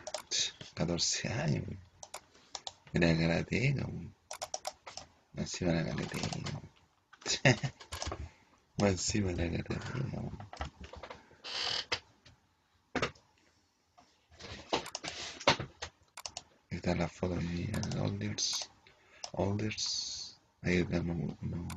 [0.75, 1.65] 14 años.
[2.93, 3.89] Era karateca,
[5.35, 6.62] Encima era karateca.
[8.79, 10.54] Encima era karateca,
[16.85, 18.70] está la foto de Alders,
[19.39, 21.68] Alders, Ahí uno, uno,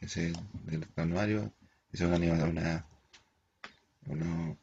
[0.00, 0.34] ese
[0.64, 1.50] del anuario,
[1.92, 2.86] es una una,
[4.04, 4.56] una,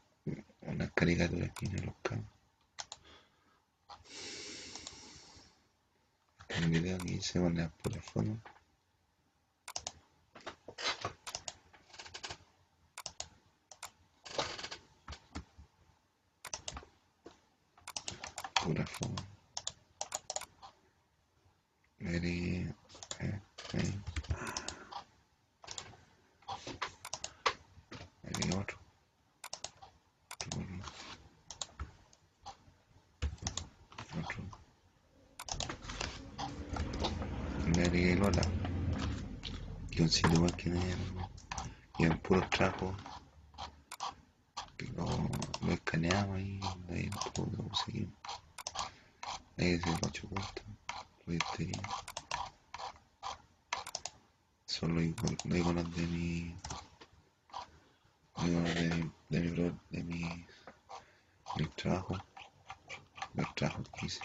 [0.62, 2.32] una caricatura aquí en los campos.
[6.50, 8.38] El video aquí se pone por la foto.
[18.64, 19.37] Pura foto.
[22.08, 22.74] Very,
[23.20, 23.40] eh,
[23.74, 24.02] ahí.
[28.24, 28.78] Ahí otro.
[30.34, 30.80] Otro por aquí.
[34.24, 34.40] Otro.
[37.76, 38.42] Mary Lola.
[39.92, 41.30] Y un sitio igual que ¿no?
[44.78, 45.06] Que lo,
[45.62, 45.74] lo
[46.40, 48.14] y de ahí lo, lo conseguimos.
[49.58, 50.30] Ahí es el 8
[51.28, 51.72] este,
[54.66, 55.38] son los iconos,
[55.96, 56.56] de mi.
[58.36, 59.12] Los iconos de mi.
[59.30, 59.80] de mi.
[59.90, 60.46] de mi.
[61.58, 62.18] mi trabajo.
[63.34, 64.22] Los trabajos que hice.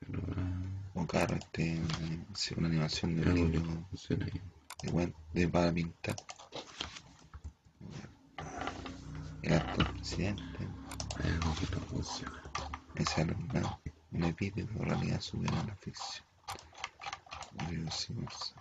[0.00, 0.62] Pero ah,
[0.94, 1.80] O claro, este,
[2.32, 4.40] animación, una animación de un algo no funciona ahí.
[4.82, 6.16] de, buen- de para pintar.
[9.42, 10.68] El actual presidente,
[11.24, 12.42] algo que no funciona.
[13.16, 13.78] era una,
[14.12, 16.24] una epíteto en realidad supera a la ficción.
[17.90, 18.54] Simons.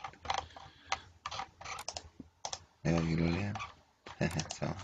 [2.83, 3.53] Ahí va que lo lean.
[4.19, 4.75] esa,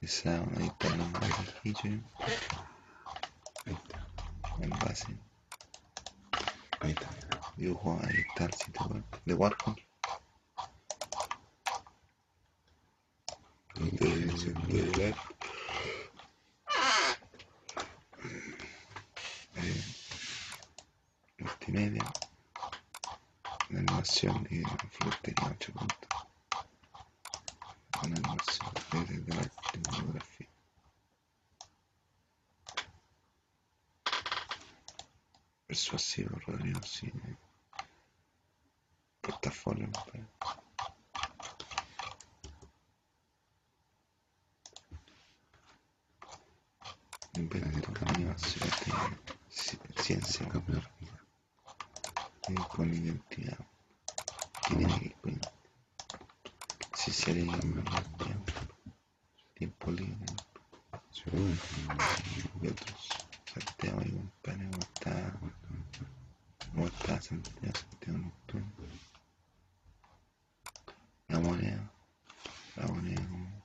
[0.00, 2.00] esa, ahí está el nombre del Hitcher,
[3.66, 4.06] Ahí está.
[4.60, 5.16] en base,
[6.80, 7.08] Ahí está.
[7.64, 9.76] Dibujo, ahí está el sitio web de Warhol.
[13.76, 15.14] De.
[19.56, 19.84] Eh,
[21.38, 22.04] multimedia,
[23.70, 26.08] animación de Frutería 8 puntos.
[28.04, 28.70] Una animación
[29.08, 30.48] de, de, la tecnología.
[35.66, 37.36] Persuasivo, Rodrigo Cine.
[39.20, 40.28] Portafolio, me parece.
[47.36, 48.68] Invento, animación,
[49.50, 51.20] ci- ciencia, Cambio de realidad.
[52.48, 53.58] eh, con identidad.
[54.68, 55.40] ¿Qué tiene que ver con
[56.94, 58.52] Si se le tiempo,
[59.54, 60.26] tiempo libre
[61.10, 61.30] Sí,
[62.62, 63.08] y otros.
[63.52, 65.32] Santiago y compadre, ¿cómo está?
[66.72, 67.74] ¿Cómo está Santiago?
[67.76, 68.72] Santiago Nocturno.
[71.28, 71.90] La moneda,
[72.76, 73.62] la moneda, ¿cómo,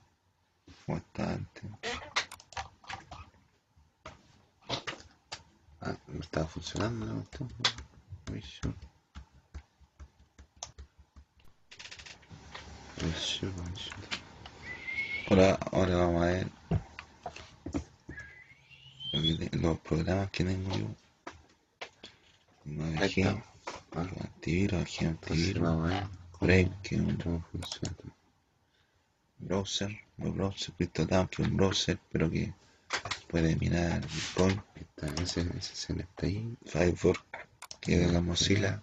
[0.86, 1.64] cómo está antes?
[5.80, 7.06] Ah, no estaba funcionando
[13.14, 14.06] sure, muy sure.
[15.28, 16.50] Ahora, ahora vamos a ver
[19.60, 20.86] los programas que tengo yo.
[23.92, 25.62] Ah, antivirus, entonces antivirus,
[26.92, 27.96] un cómo funciona.
[29.38, 32.54] browser, los browser, CryptoTab, un browser, pero que
[33.28, 34.62] puede minar Bitcoin,
[35.22, 36.56] ese, ese está ahí.
[36.66, 37.20] Firefox,
[37.80, 38.82] que es de la Mozilla,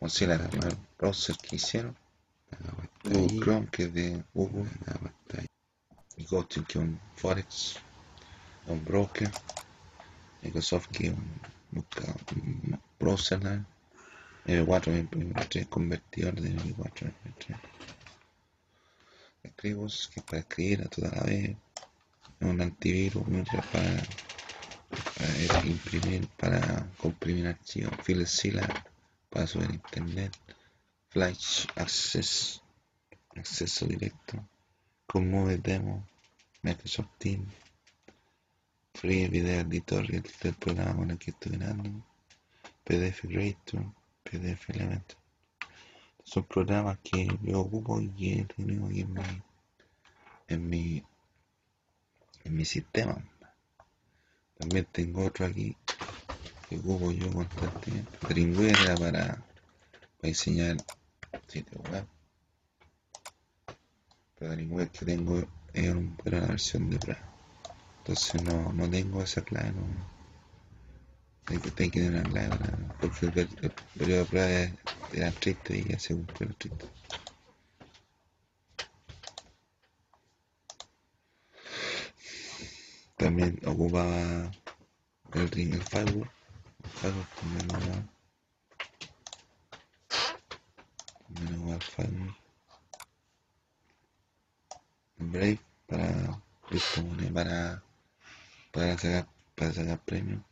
[0.00, 1.96] Mozilla es el browser que hicieron,
[3.04, 3.40] Google.
[3.40, 4.70] Chrome, que es de Google,
[6.16, 7.76] y Ghosting, que es un Forex,
[8.66, 9.30] un broker,
[10.42, 11.40] Microsoft, que es un,
[11.72, 13.66] un browser, ¿no?
[14.46, 17.58] M4, M3, convertidor de M4, M3.
[19.42, 21.56] Escribos, que para escribir a toda la vez,
[22.40, 24.02] un antivirus, mientras para,
[25.64, 28.66] imprimir, para comprimir archivos, FileZilla,
[29.30, 30.36] para subir internet,
[31.08, 32.62] Flash Access,
[33.36, 34.46] acceso directo,
[35.06, 36.06] con Movie Demo,
[36.62, 37.48] Microsoft Teams,
[38.94, 42.04] Free Video Editor, que es el programa con el que estoy grabando,
[42.84, 43.84] PDF Creator,
[44.22, 45.18] PDF Elementor.
[46.24, 49.22] Son programas que yo ocupo y que he tenido aquí mi,
[50.48, 51.04] en mi,
[52.46, 53.22] en mi sistema.
[54.54, 55.76] También tengo otro aquí
[56.66, 58.18] que ocupo yo constantemente.
[58.22, 59.22] Dreamweaver era para,
[60.18, 60.82] para diseñar
[61.48, 62.06] sitios web.
[64.36, 67.16] Pero Dreamweaver que tengo es una versión de Pro.
[67.98, 69.88] Entonces no, no tengo esa clave, no,
[71.48, 74.76] Hay que, tener una clave para- porque el, per- el periodo de prueba
[75.10, 76.84] era triste y ya se cumplió lo triste.
[83.16, 84.52] También ocupaba
[85.32, 86.30] el ring, el firewall.
[86.84, 88.16] El firewall también lo ocupaba.
[91.26, 92.36] También ocupaba el
[95.18, 97.82] Brave para criptomonedas, para,
[98.70, 100.42] para sacar, para sacar premios,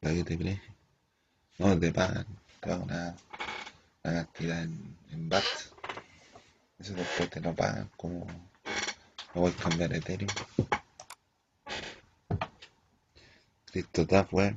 [0.00, 0.62] para que te premien.
[1.58, 3.16] No, te pagan, te pagan una,
[4.02, 5.44] cantidad en, en BAT.
[6.80, 8.26] Eso después te lo pagan como
[9.34, 10.30] no voy a cambiar Ethereum.
[13.74, 14.54] CryptoTab web,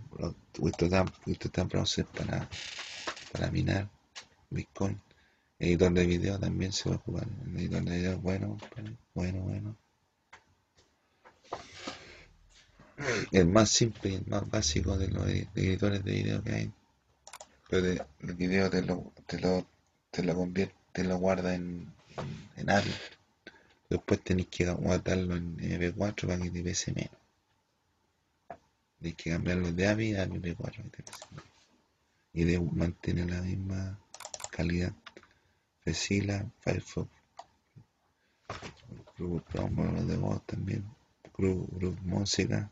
[0.53, 2.47] CryptoTab, CryptoTab browser para,
[3.32, 3.89] para minar
[4.51, 5.01] Bitcoin.
[5.57, 7.28] Editor de video también se va a ocupar.
[7.47, 8.57] El editor de video bueno,
[9.15, 9.76] bueno, bueno.
[13.32, 16.72] El más simple y el más básico de los editores de video que hay.
[17.72, 19.65] Pero el video te lo, te lo,
[20.11, 21.91] te lo convierte, te lo guarda en,
[22.55, 22.84] en, en.
[23.89, 27.27] Después tenéis que guardarlo en MP4 para que te pese menos.
[29.00, 31.45] Tienes que cambiarlo de AVI a MP4 para que te pese menos.
[32.34, 34.00] Y de mantener la misma
[34.52, 34.93] calidad.
[35.88, 37.10] Fecila, Firefox,
[39.18, 40.84] Group Promo de voz también,
[41.38, 42.70] Group, Group Música,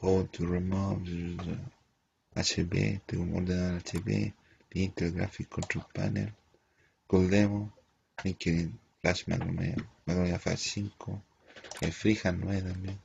[0.00, 1.46] How to Remove,
[2.34, 4.34] HP, tengo un ordenador HP,
[4.72, 6.34] Intel Graphic Control Panel,
[7.06, 7.72] Cool Demo,
[8.24, 9.76] LinkedIn, Flash Macromedia,
[10.06, 11.22] Macromedia Flash 5,
[11.82, 12.98] el Freehand 9 también,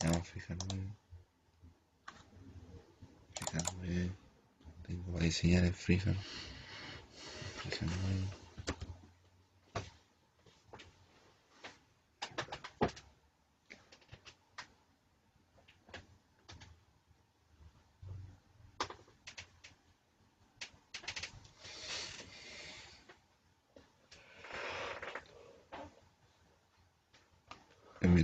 [0.00, 0.96] Freehand 9,
[3.34, 4.10] Freehand 9,
[4.86, 6.16] tengo para diseñar el Freehand,
[7.60, 8.39] Freehand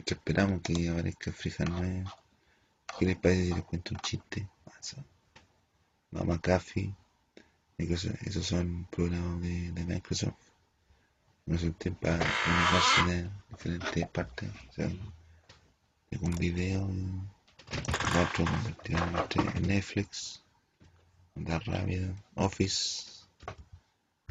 [0.07, 0.15] 9.
[0.15, 2.05] Y Mientras esperamos que aparezca Freehand 9,
[2.99, 4.49] ¿qué les parece si les cuento un chiste?
[6.13, 6.95] McAfee,
[7.79, 10.35] Microsoft- esos son programas de, de Microsoft.
[11.47, 14.51] No son tiempos para comunicarse de diferentes partes.
[14.71, 14.89] O sea,
[16.21, 16.89] un video
[18.23, 18.45] otro
[19.57, 20.43] en Netflix,
[21.35, 23.05] anda rápido, Office,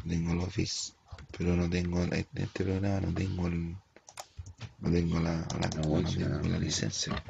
[0.08, 0.92] tengo el Office,
[1.36, 3.76] pero no tengo en este programa no tengo el
[4.78, 7.22] no tengo la, la, No, tengo la licencia.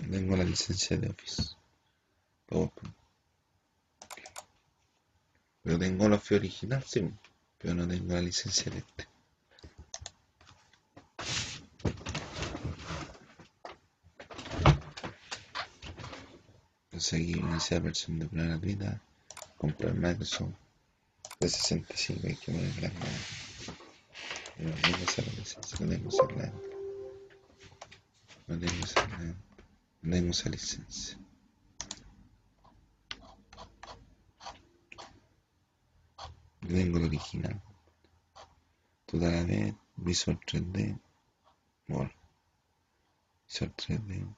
[0.00, 1.54] No tengo la licencia de Office.
[5.62, 7.10] Pero tengo el Office original, sí,
[7.58, 9.06] pero no tengo la licencia de este.
[16.90, 19.00] Conseguí iniciar versión de prueba gratuita,
[19.58, 20.63] comprar Microsoft
[21.40, 23.04] de 65 hay que la clave.
[24.56, 26.52] Pero no esa licencia, no esa clave.
[28.46, 29.34] No esa clave.
[30.02, 30.16] No
[30.50, 31.18] licencia.
[36.62, 37.62] Yo tengo el original.
[39.06, 40.98] Total vez, Visual 3D,
[41.88, 42.10] bueno,
[43.46, 44.36] Visual 3D,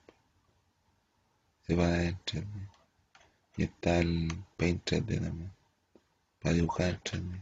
[1.63, 2.69] se va en 3D.
[3.57, 5.56] Y está el Paint 3D también,
[6.47, 7.41] para dibujar en 3D.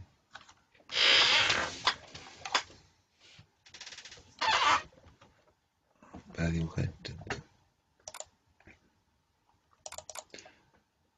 [6.35, 7.43] Para dibujar en 3D.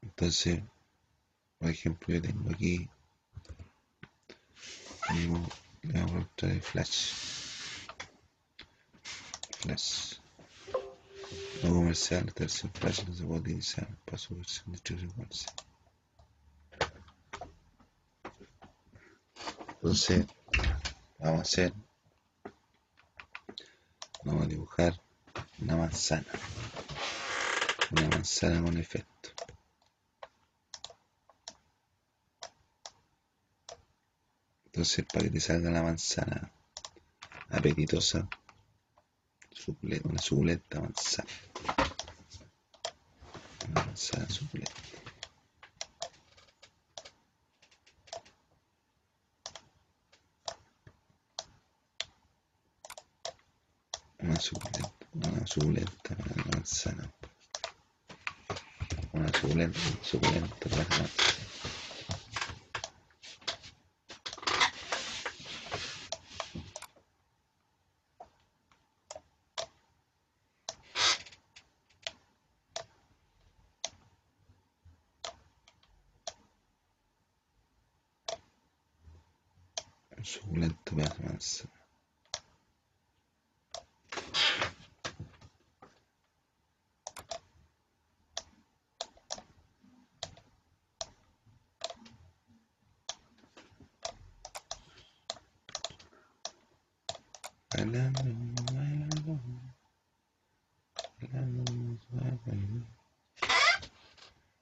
[0.02, 0.60] Entonces,
[1.58, 2.90] por ejemplo, yo tengo aquí
[5.08, 5.48] tengo,
[5.80, 7.12] le voy a mostrar el flash
[9.60, 10.18] flash
[11.62, 15.67] no comercial esta versión flash no se puede utilizar para su versión de distribución comercial
[19.80, 20.26] entonces
[21.18, 21.72] vamos a hacer
[24.24, 25.00] vamos a dibujar
[25.60, 26.26] una manzana
[27.90, 29.18] una manzana con efecto
[34.78, 36.52] Entonces, para que te salga la manzana
[37.48, 38.28] apetitosa,
[40.04, 41.28] una suculenta manzana.
[43.68, 44.72] Una manzana suculenta.
[54.20, 56.16] Una suculenta, una suculenta
[56.52, 57.12] manzana.
[59.12, 61.08] Una suculenta, suculenta manzana.
[80.22, 81.78] suculento pedazo de manzana.
[97.70, 98.22] Bailando,
[98.74, 99.40] bailando,
[101.20, 101.64] bailando,
[102.10, 102.86] bailando,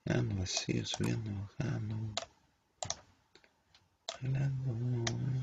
[0.04, 1.96] bailando vacío, subiendo, bajando,
[4.20, 5.36] bailando.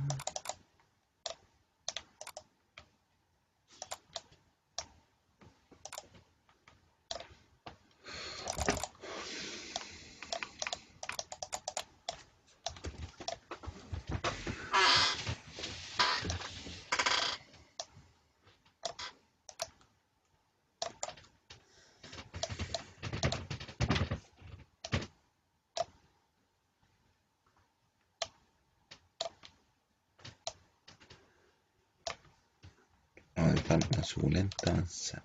[33.35, 35.23] Vamos a dejar una suculenta manzana.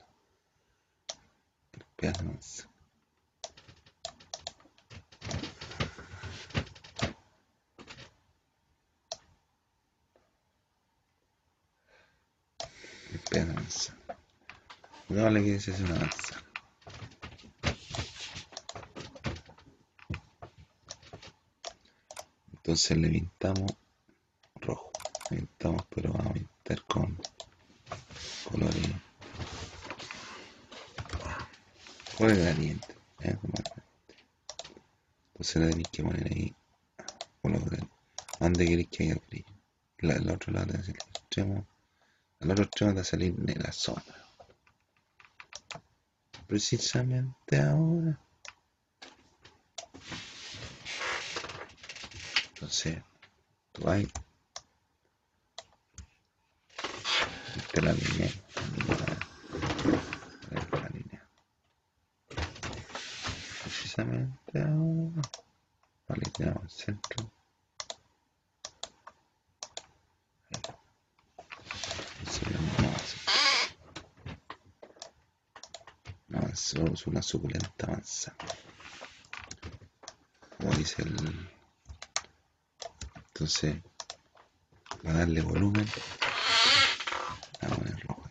[1.97, 2.71] Pedazo de manzana.
[13.31, 13.99] Pedazo de manzana.
[15.09, 16.53] No que ese es una manzana.
[22.53, 23.77] Entonces le pintamos
[24.57, 24.91] rojo.
[25.31, 27.17] Le pintamos, pero vamos a pintar con
[28.51, 28.93] colores
[32.17, 33.37] colores calientes ¿eh?
[35.33, 36.55] entonces le tenéis que poner ahí
[37.43, 37.81] colores
[38.41, 39.59] donde queréis que haya brillo
[39.99, 41.67] la, el otro lado el extremo.
[42.41, 44.29] Al otro extremo de salir de la sombra
[46.49, 48.19] precisamente ahora.
[52.55, 53.03] Entonces
[53.73, 54.03] tú vas
[57.81, 58.31] te la línea,
[60.73, 61.29] la, línea.
[63.63, 65.23] Precisamente ahora.
[66.09, 67.31] Alineamos el centro.
[76.29, 78.37] No, es una suculenta manzana.
[80.57, 81.49] Como dice el.
[83.15, 83.77] Entonces,
[85.03, 85.87] para darle volumen,
[87.61, 88.23] Vamos en rojo.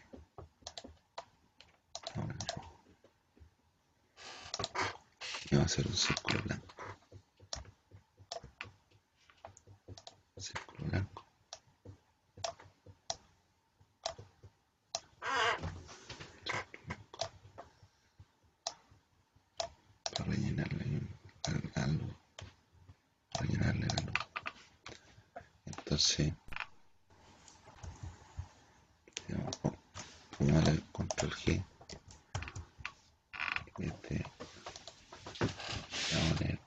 [2.15, 2.83] Vamos en rojo.
[5.51, 6.76] Y vamos a hacer un círculo blanco.
[10.38, 11.26] Círculo blanco.
[20.13, 21.01] Para rellenarle
[21.76, 22.15] la luz.
[23.41, 24.13] Rellenarle la luz.
[25.65, 26.34] Entonces.
[30.39, 31.61] Vamos a darle control G.
[33.80, 34.24] Este.
[36.13, 36.59] Vamos a poner.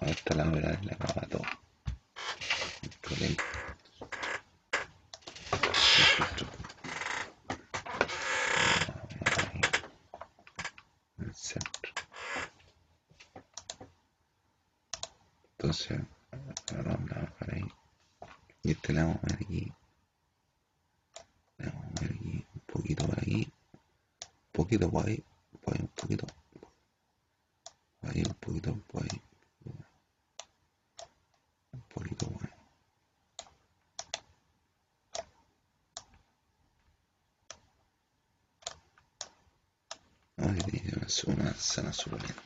[0.00, 1.42] A esta la verdad es la capa todo.
[2.80, 3.36] Control L.
[11.18, 11.92] En el centro.
[15.52, 16.00] Entonces,
[16.72, 17.68] ahora vamos a bajar ahí.
[18.62, 19.72] Y este le vamos a poner aquí.
[21.58, 23.52] Le vamos a poner aquí un poquito por aquí.
[24.22, 25.24] Un poquito por ahí.
[25.62, 26.26] Por ahí un poquito.
[28.00, 29.22] Por ahí un poquito por ahí.
[31.72, 32.52] Un poquito por ahí.
[40.36, 40.92] Ahora tiene
[41.26, 42.42] una, una suculenta.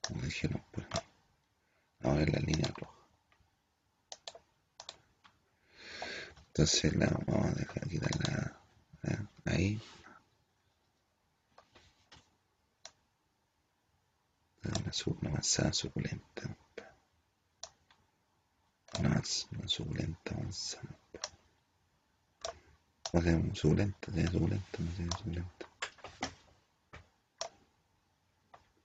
[0.00, 1.02] Como dijeron ahí.
[2.02, 2.98] Ahora es la línea roja.
[6.48, 8.60] Entonces la vamos a dejar quitarla
[9.04, 9.18] ¿eh?
[9.46, 9.80] ahí.
[14.64, 16.56] Una, una manzana suculenta.
[18.98, 19.22] Una,
[19.52, 20.98] una suculenta manzana.
[23.12, 25.71] No sé, suculenta, tiene suculenta, no tiene suculenta.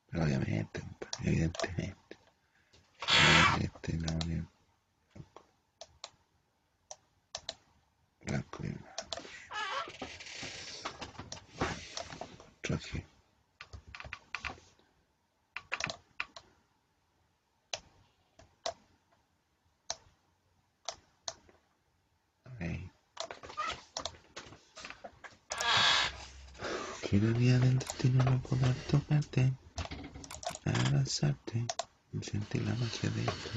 [0.09, 0.81] Pero obviamente,
[1.23, 2.17] evidentemente.
[3.59, 4.47] Este la voy a poner
[8.21, 8.75] blanco y
[12.61, 13.05] traje.
[22.59, 22.91] Ahí.
[27.11, 28.75] El día del destino no poder
[30.67, 31.65] tocarte, abrazarte,
[32.13, 33.51] y sentir la magia de esto.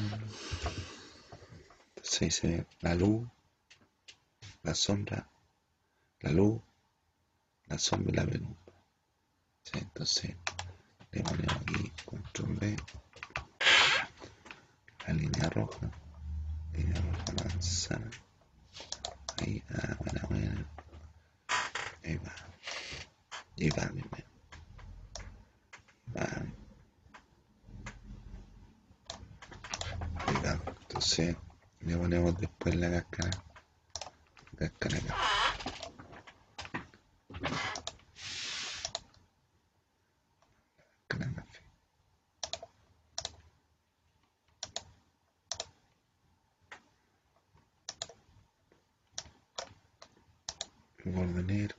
[1.96, 3.28] Entonces ahí se ve la luz,
[4.62, 5.28] la sombra,
[6.20, 6.60] la luz,
[7.66, 8.72] la sombra y la penumbra.
[9.72, 10.36] Entonces
[11.12, 12.76] le ponemos aquí control B,
[15.06, 15.90] la línea roja,
[16.72, 18.10] línea roja manzana.
[19.38, 20.66] Ahí, ah, buena, buena.
[22.04, 22.34] Ahí va.
[23.56, 24.24] Y va, mi hermano.
[26.14, 26.26] Va.
[30.26, 30.89] Ahí va.
[31.00, 31.34] Entonces
[31.80, 33.30] le ponemos después la cáscara.
[34.58, 35.00] La Cáscara
[41.34, 41.64] café.
[50.98, 51.76] El borde negro.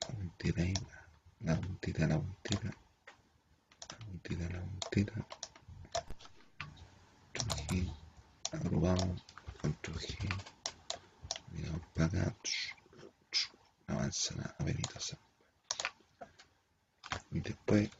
[0.00, 0.74] La puntita ahí.
[1.40, 2.70] La puntita, la puntita.
[3.90, 5.26] La puntita, la puntita.
[7.34, 7.94] Control G.
[8.52, 9.22] Agrupamos.
[9.60, 10.16] Control G.
[11.50, 12.36] Miramos para acá.
[13.86, 15.18] La manzana apetitosa.
[17.32, 17.90] Y después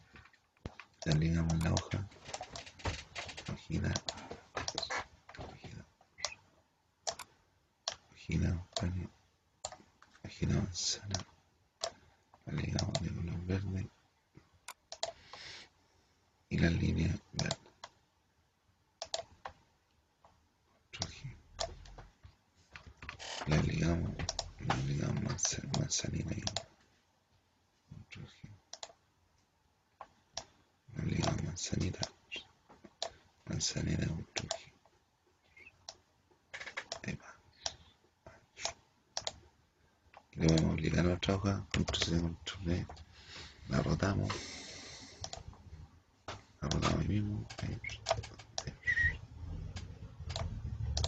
[1.05, 2.09] le alineamos la hoja.
[3.53, 3.93] Hojita.
[5.39, 5.85] Hojita.
[8.13, 9.11] Hojita, paño.
[10.25, 11.19] Hojita manzana.
[12.47, 13.91] La alineamos de color verde.
[16.49, 17.59] Y la línea verde.
[20.93, 21.37] Control G.
[23.49, 24.15] La ligamos,
[24.61, 26.45] la ligamos manzana, manzanita ahí.
[27.89, 28.33] Control G.
[30.97, 32.01] La ligamos manzanita.
[33.47, 34.73] Manzanita, control G.
[37.03, 37.31] Ahí va.
[40.17, 42.87] Y le podemos ligar otra hoja, control C.
[43.69, 44.33] La rotamos.
[46.61, 47.47] La rotamos ahí mismo.
[47.63, 47.81] Ahí.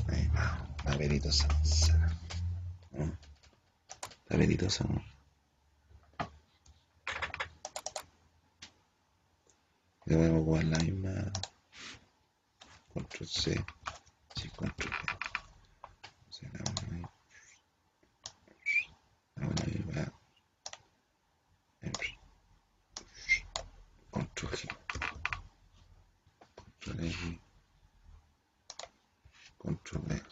[0.08, 0.76] Ahí va.
[0.84, 2.18] La veritosa manzana.
[4.28, 5.04] La veritosa, ¿no?
[10.04, 11.32] Le podemos ocupar la misma
[12.92, 13.64] control C,
[14.36, 15.18] sí, control V.
[16.30, 17.02] Se la vamos ahí.
[19.34, 20.12] La vamos ahí, va.
[21.82, 21.92] Ahí.
[24.10, 24.68] Control G.
[26.54, 27.40] Control X.
[29.58, 30.22] Control V.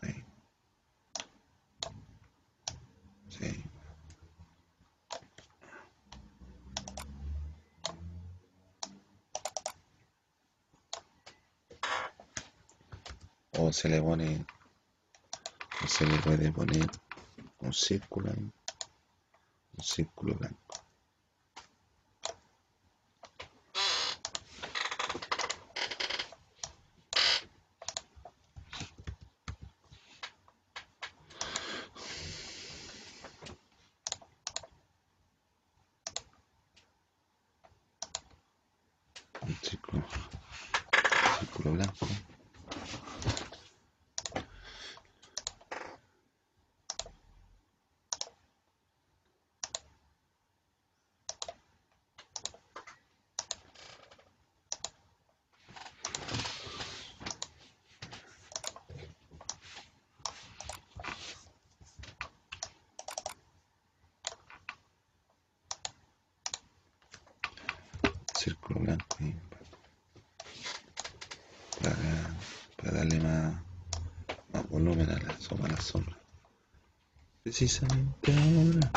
[0.00, 0.24] Ahí.
[3.28, 3.64] Sí.
[13.58, 14.46] O se le pone,
[15.88, 16.88] se le puede poner
[17.58, 20.74] un círculo un círculo blanco.
[39.40, 40.04] Un círculo,
[41.40, 42.06] círculo blanco.
[68.42, 69.34] círculo blanco ahí
[71.80, 71.94] para,
[72.76, 73.62] para darle más,
[74.52, 76.18] más volumen a la sombra, a la sombra.
[77.44, 78.92] Precisamente ahora.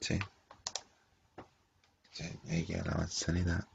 [0.00, 0.18] Sí.
[2.12, 3.68] Sí, ahí queda la manzanita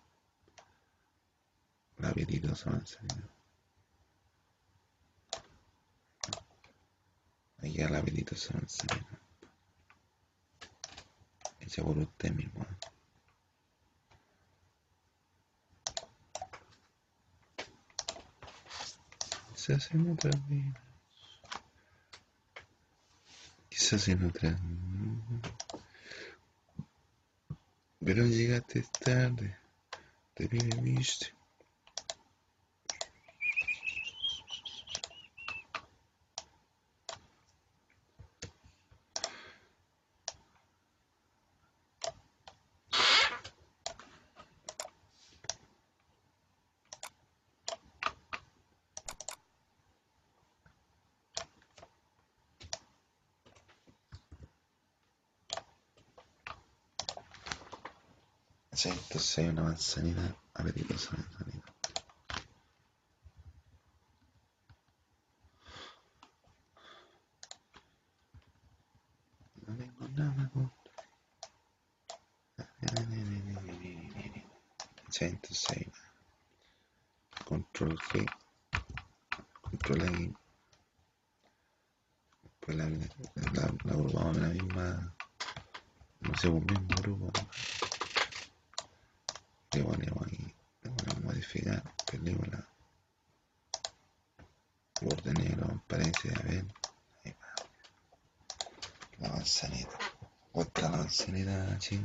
[1.99, 3.29] la apetitosa manzanita.
[7.61, 9.19] Ahí queda la apetitosa manzanita.
[11.59, 12.63] Hecha por usted mismo.
[12.63, 12.77] ¿eh?
[19.79, 20.81] Quizás en otra vida.
[23.69, 24.59] Quizás en otra.
[28.03, 29.55] Pero llegaste tarde.
[30.33, 31.38] Te viniste.
[59.39, 61.73] Entonces hay una manzanita, apetitosa manzanita.
[69.65, 70.71] No tengo nada con...
[77.45, 78.25] Control G,
[79.61, 80.33] control X,
[82.59, 82.97] pues la, la,
[83.85, 83.93] la
[84.29, 85.15] en la misma,
[86.19, 87.31] no sé, un mismo grupo.
[89.71, 92.67] Le ponemos ahí, le ponemos modificar, película,
[95.01, 96.65] borde negro, aparece, a ver,
[97.23, 97.53] ahí va.
[99.19, 99.97] La manzanita,
[100.53, 101.99] otra manzanita, así.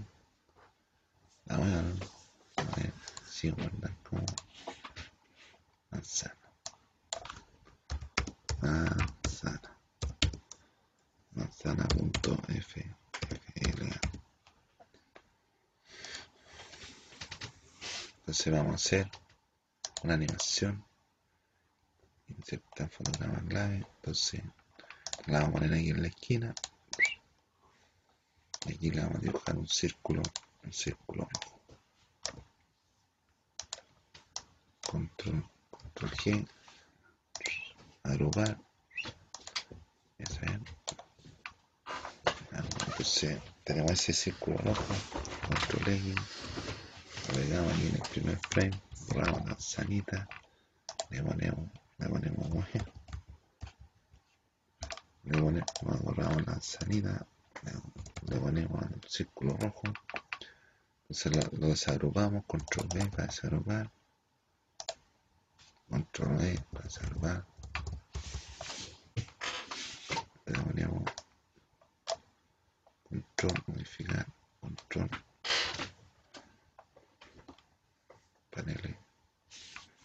[1.46, 2.92] La voy a, a ver,
[3.30, 4.26] si guardar como
[5.90, 6.36] manzana.
[8.60, 9.70] Manzana.
[11.34, 12.96] Manzana.fla.
[18.26, 19.10] Entonces vamos a hacer
[20.02, 20.84] una animación.
[22.28, 23.86] Insertar fotograma clave.
[23.96, 24.42] Entonces
[25.26, 26.54] la vamos a poner aquí en la esquina.
[28.66, 30.22] Y aquí le vamos a dibujar un círculo,
[30.64, 31.28] un círculo.
[34.86, 36.48] Control, control G.
[38.04, 38.58] Agrupar.
[40.18, 40.38] Es.
[42.52, 44.94] Entonces tenemos ese círculo rojo.
[45.48, 46.14] Control X.
[47.28, 48.80] Agregamos aquí en el primer frame.
[49.08, 50.28] Borramos la manzanita.
[51.10, 52.66] Le ponemos, le ponemos.
[55.24, 57.26] Le ponemos, borramos la manzanita.
[58.26, 59.82] Le, ponemos el círculo rojo.
[61.02, 62.44] Entonces lo, lo desagrupamos.
[62.46, 63.90] Control B para desagrupar.
[65.88, 67.46] Control E para desagrupar.
[70.46, 71.02] Le ponemos
[73.14, 74.26] control, modificar,
[74.60, 75.10] control,
[78.50, 78.96] paneles,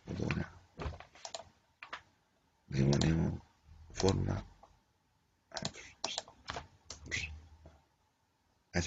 [0.05, 0.51] fotogra,
[2.67, 3.41] le ponemos
[3.93, 4.45] forma,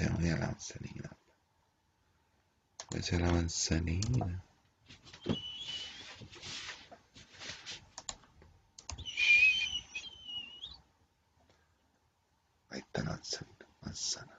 [0.02, 1.16] hacemos ya la manzanita,
[2.90, 4.42] esa es la manzanita.
[12.70, 14.38] Ahí está la manzanita, manzana.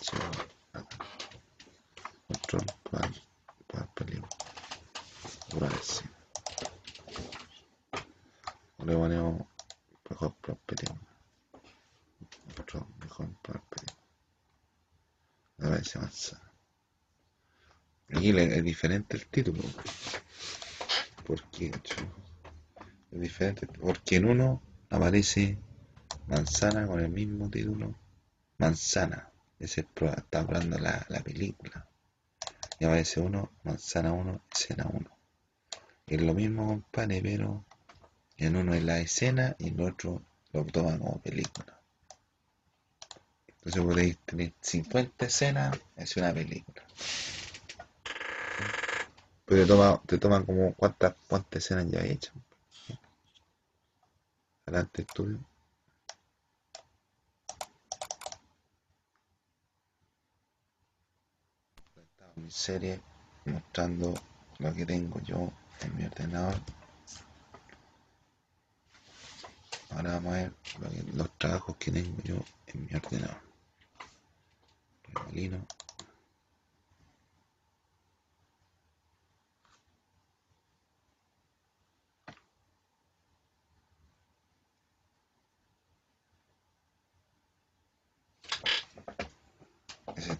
[0.00, 0.16] Sí,
[0.72, 0.98] acá.
[2.28, 3.10] Control, para,
[3.66, 4.28] para película.
[5.50, 6.04] Por así.
[8.84, 9.46] Le ponemos
[10.08, 11.00] mejor para película.
[12.56, 14.06] Control, mejor para película.
[15.58, 16.52] Me parece manzana.
[18.30, 19.62] Es diferente el título.
[21.24, 21.72] Porque
[23.12, 23.66] es diferente.
[23.66, 25.58] Porque en uno aparece
[26.26, 27.94] manzana con el mismo título.
[28.58, 29.30] Manzana.
[29.58, 31.88] Ese está hablando la, la película.
[32.78, 35.10] Y aparece uno, manzana 1, escena 1.
[36.08, 37.64] Es lo mismo, compadre, pero
[38.36, 40.22] en uno es la escena y en el otro
[40.52, 41.80] lo toma como película.
[43.48, 46.82] Entonces podéis tener 50 escenas, es una película.
[49.46, 52.32] Pero te toma, te toma como cuántas, cuántas escenas ya he hecho.
[54.66, 55.38] Adelante estudio.
[62.34, 63.00] Mi serie
[63.44, 64.14] mostrando
[64.58, 66.60] lo que tengo yo en mi ordenador.
[69.90, 70.52] Ahora vamos a ver
[71.14, 72.36] los trabajos que tengo yo
[72.66, 73.40] en mi ordenador.
[75.14, 75.66] Remolino.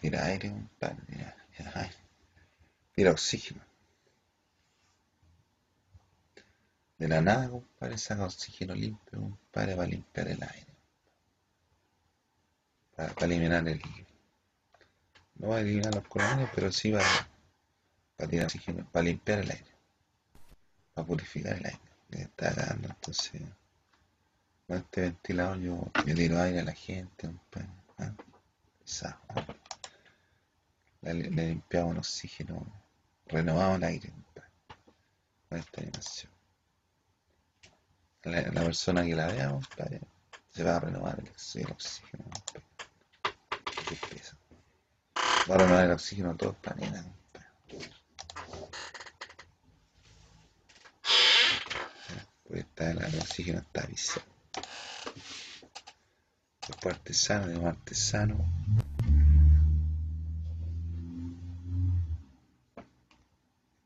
[0.01, 1.35] Tira aire, compadre.
[1.57, 1.97] Tira, aire.
[2.95, 3.63] Tira oxígeno.
[6.99, 10.67] De la nada, compadre, saca oxígeno limpio, compadre, para limpiar el aire.
[12.95, 13.83] Para, eliminar el.
[15.35, 17.03] No va a eliminar los colonias, pero sí va
[18.17, 19.77] para tirar oxígeno, para limpiar el aire.
[20.95, 21.81] Para purificar el aire.
[22.09, 23.43] Le está dando, entonces.
[24.67, 27.69] Con este ventilador yo, yo tiro aire a la gente, compadre.
[27.99, 28.13] ¿ah?
[28.83, 29.19] Pesado.
[31.03, 32.67] Le, le oxígeno,
[33.27, 34.13] renovamos el aire.
[35.49, 36.33] Con esta animación.
[38.25, 40.01] La, persona que la vea, compadre,
[40.51, 41.29] se va a renovar el,
[41.71, 42.25] oxígeno.
[45.49, 47.47] Va a renovar el oxígeno todo el planeta, compadre.
[52.43, 54.37] Porque está, el, el oxígeno está viciado.
[56.67, 58.45] Después artesano, digo artesano.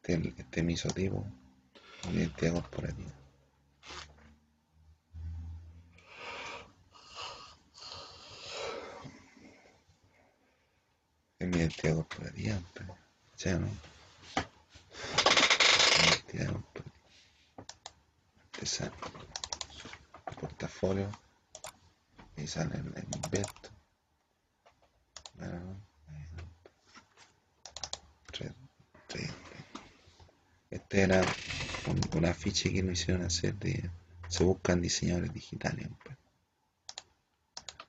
[0.02, 1.24] Este es mi isotipo,
[2.08, 3.10] mi identidad corporativa.
[11.38, 12.58] Es mi identidad corporativa,
[13.36, 13.68] ¿sí o no?
[16.04, 16.90] Identidad corporativa.
[18.52, 18.96] Artesano.
[20.40, 21.10] Portafolio.
[22.36, 23.70] Y sale el, el invento
[28.38, 28.54] Red,
[29.08, 29.30] red.
[30.70, 31.22] Este era
[31.86, 33.90] un, un afiche que nos hicieron hacer de
[34.30, 35.88] se buscan diseñadores digitales.
[35.88, 36.18] compadre.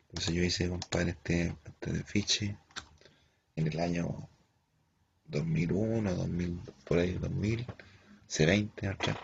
[0.09, 2.57] Entonces yo hice, compadre, este, este afiche
[3.55, 4.27] en el año
[5.25, 7.65] 2001, 2000, por ahí 2000,
[8.27, 9.17] hace 20 atrás.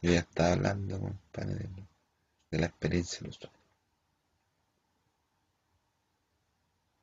[0.00, 1.68] Yo ya estaba hablando, compadre, de,
[2.52, 3.58] de la experiencia del usuario.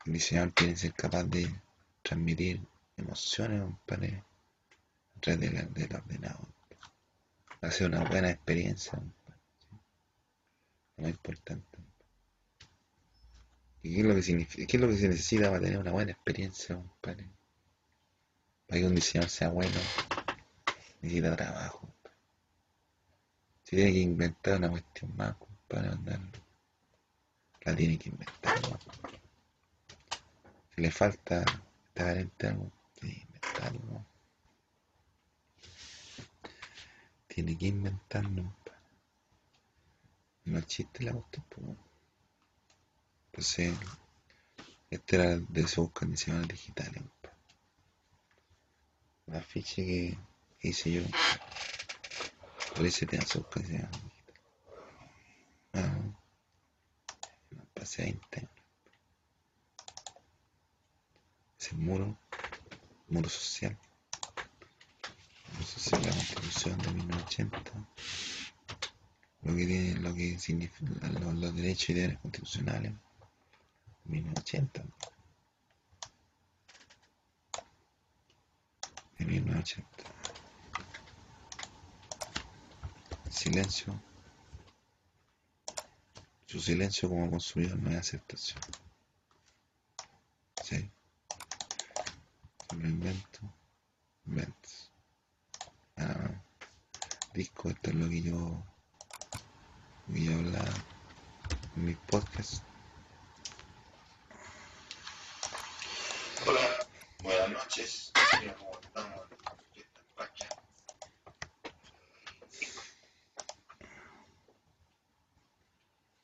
[0.06, 1.54] El diseñador tiene que ser capaz de
[2.02, 2.62] transmitir
[2.96, 4.24] emociones, compadre,
[5.20, 6.48] a través de la- del ordenador.
[7.62, 9.40] Hacer una buena experiencia, compadre.
[10.96, 11.80] Lo más importante.
[13.84, 15.92] ¿Y qué es lo que significa, qué es lo que se necesita para tener una
[15.92, 17.30] buena experiencia, compadre?
[18.66, 19.78] Para que un diseñador sea bueno,
[21.02, 21.80] necesita trabajo.
[21.80, 22.18] compadre.
[23.64, 26.32] Si tiene que inventar una cuestión más, compadre, mandarlo,
[27.62, 28.80] la tiene que inventar, ¿no?
[30.76, 31.44] Si le falta,
[31.96, 34.06] algo, tiene que inventarlo, ¿no?
[37.30, 38.80] Tiene que inventarlo, compadre.
[40.46, 41.78] No existe la cuestión, pues.
[43.28, 43.78] Entonces,
[44.90, 47.38] este era de esos condiciones digitales, compadre.
[49.28, 50.18] Un afiche que
[50.68, 51.02] hice yo.
[52.76, 54.42] Por ese tema sus condiciones digitales.
[55.74, 56.00] Ah,
[57.52, 58.52] me pasé a internet.
[61.60, 62.18] Ese muro,
[63.08, 63.78] muro social.
[65.54, 67.72] Muro social, la constitución de 1980.
[69.44, 72.94] Lo que tiene, lo que significa los, derechos y deberes constitucionales.
[74.06, 74.84] 1980.
[79.18, 80.20] De 1980.
[83.30, 84.02] Silencio.
[86.46, 88.60] Su silencio como consumidor no es aceptación.
[90.64, 90.90] Sí.
[92.78, 93.40] Lo invento,
[94.26, 94.79] inventos.
[97.34, 98.34] Disco, esto es lo que yo,
[100.08, 100.66] lo que yo hablaba
[101.76, 102.62] en mis podcasts.
[106.46, 106.88] Hola,
[107.22, 108.22] buenas noches en
[109.74, 110.48] fiesta en Pacha.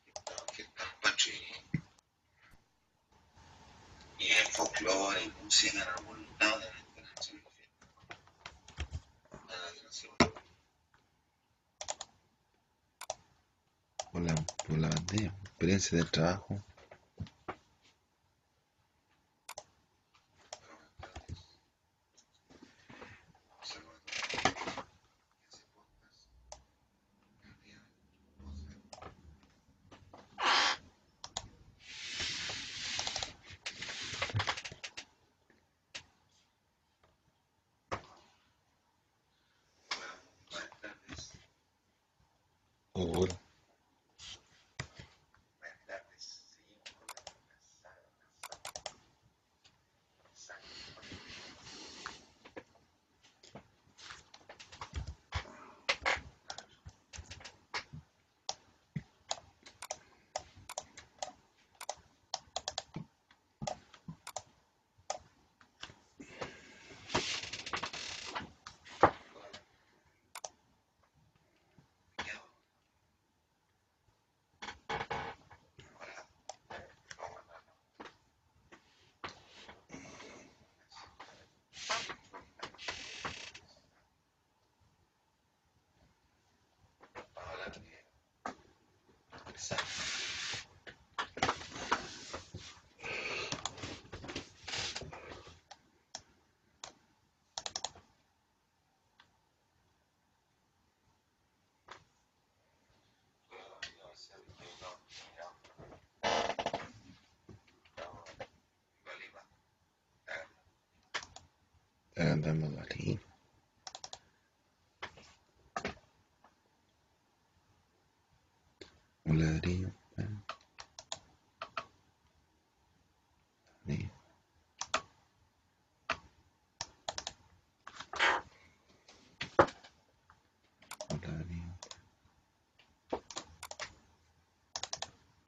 [0.07, 1.29] Estamos en fiesta en Pacha
[4.19, 7.85] y- y el folclore y música en algún lado de nuestra nación de fiesta.
[9.47, 10.07] Nada que no se
[14.11, 14.35] Por la,
[14.67, 14.89] por la
[15.75, 16.63] experiencia del trabajo.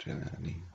[0.10, 0.67] يعني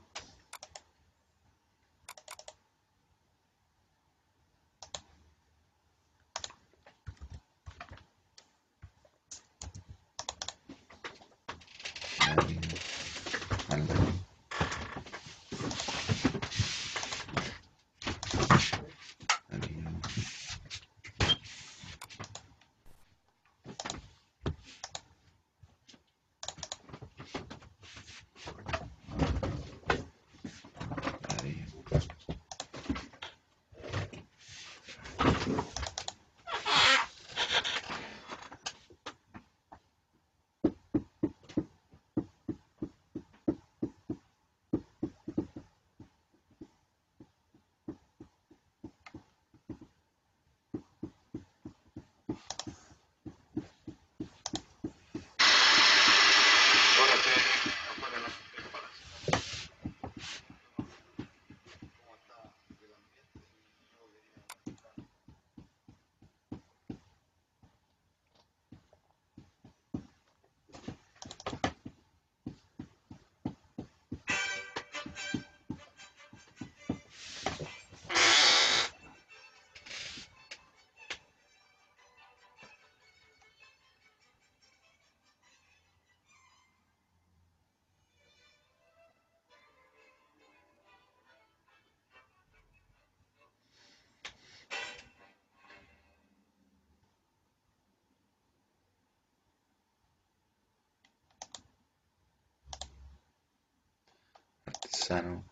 [105.03, 105.43] Artesano.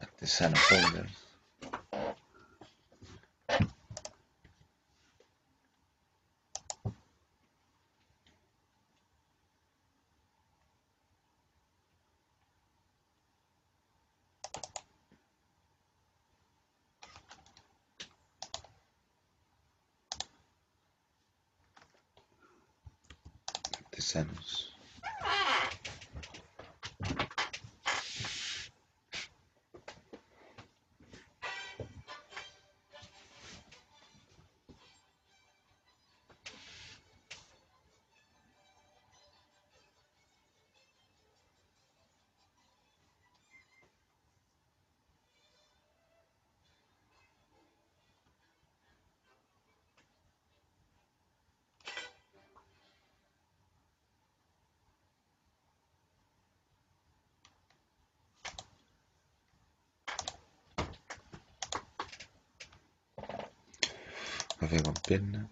[0.00, 1.21] Artesano Folders.
[64.62, 65.50] Café con pierna.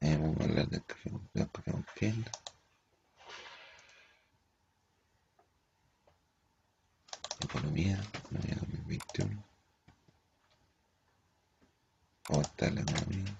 [0.00, 2.30] Eh, vamos a hablar del café con, del café con pierna.
[7.40, 9.44] Economía, economía 2021.
[12.26, 13.34] ¿Cómo está la economía?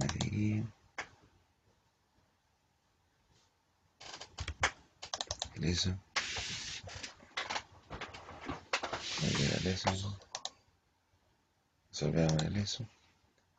[0.00, 0.66] Ahí.
[5.60, 5.90] Eso.
[9.22, 10.29] Ahí eso.
[12.00, 12.88] Resolvemos el eso.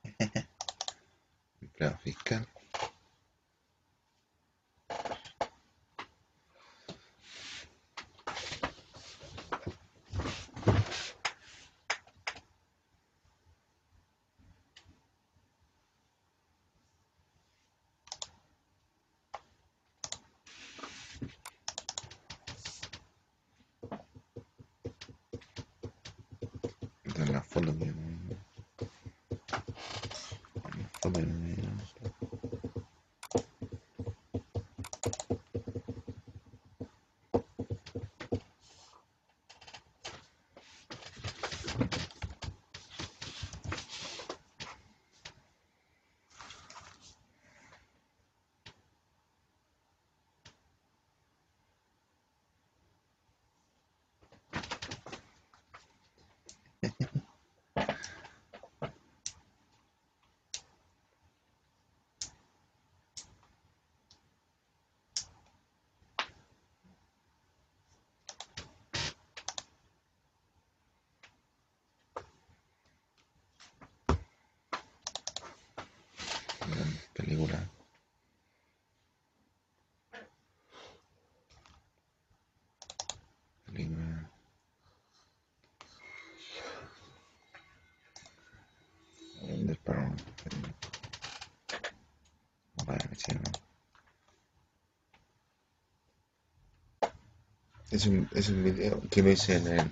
[1.62, 2.48] Empleado fiscal.
[27.04, 27.86] Esta es la foto que
[30.82, 31.82] la foto que me dieron.
[76.68, 77.60] Gran película.
[83.66, 84.32] Película.
[98.02, 99.92] Es un, es un video que lo hice en, el,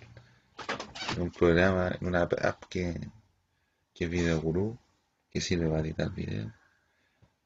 [1.20, 3.00] un programa, en una app que,
[3.94, 4.80] que es Video Guru,
[5.30, 6.52] que sirve para editar video.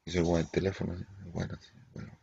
[0.05, 0.95] Y se el teléfono,
[1.33, 2.17] bueno, sí, bueno.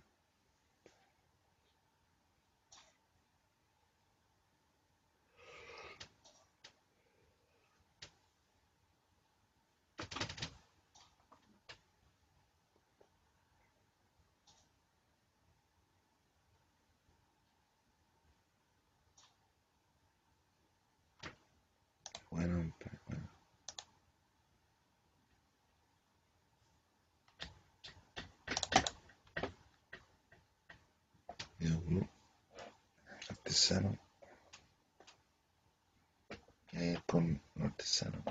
[22.31, 23.29] Bueno, pero bueno.
[31.59, 32.09] Video Guru,
[33.29, 33.99] artesano.
[36.73, 38.23] Eh, con artesano.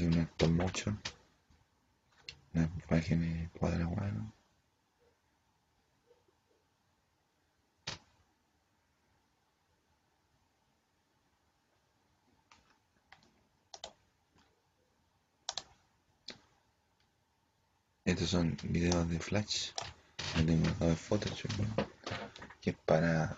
[0.00, 0.98] Hace un stop motion
[2.54, 4.32] una imagen cuadra bueno
[18.04, 19.70] estos son videos de flash.
[20.36, 21.86] Yo tengo de Photoshop ¿no?
[22.60, 23.36] que es para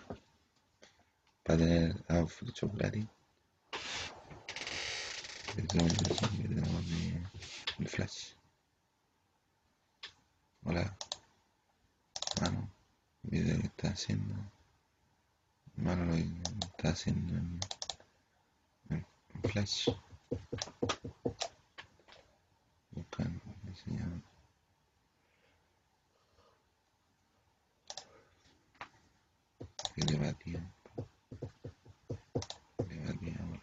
[1.43, 3.05] para tener ah, Photoshop gratis
[5.55, 5.97] videos
[6.89, 7.21] de,
[7.79, 8.33] de flash
[10.65, 10.97] hola
[12.41, 12.69] mano
[13.23, 14.33] video que está haciendo.
[15.75, 17.59] Mano lo está haciendo en,
[18.89, 19.89] en- en flash
[22.91, 24.09] buscan diseñar
[29.95, 31.07] que le va tiempo
[32.89, 33.59] le va tiempo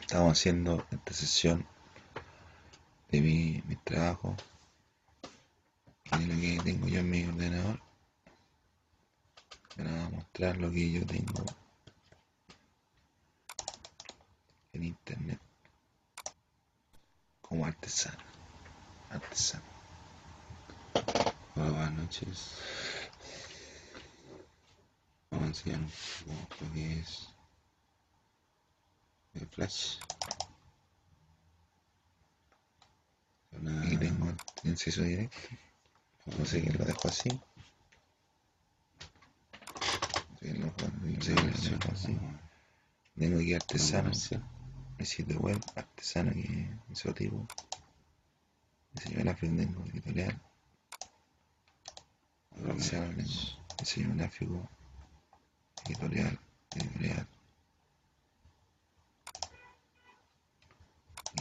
[0.00, 1.66] estamos haciendo esta sesión
[3.10, 4.36] de mi, mi trabajo
[6.12, 7.80] de lo que tengo yo en mi ordenador
[9.76, 11.44] para mostrar lo que yo tengo
[14.72, 15.40] en internet
[17.40, 18.22] como artesano
[19.10, 19.64] artesano
[21.56, 22.58] Hola, buenas noches
[25.28, 25.90] vamos a enseñar un
[26.48, 27.28] poco lo que es
[29.34, 29.98] el flash
[33.86, 35.38] aquí tengo el inciso directo
[36.70, 37.28] lo dejó así.
[40.40, 40.72] Lo
[43.16, 44.10] tengo aquí artesano.
[44.98, 47.46] El sitio web artesano que hizo tipo
[48.92, 50.40] diseño gráfico tengo editorial.
[52.68, 54.68] Artesano tengo diseño gráfico
[55.84, 56.38] editorial
[56.74, 57.28] editorial.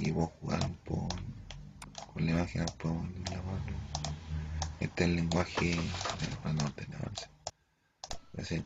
[0.02, 1.07] Y jugar un poco
[2.14, 3.94] con la imagen puedo elaborarlo
[4.80, 5.80] este es el lenguaje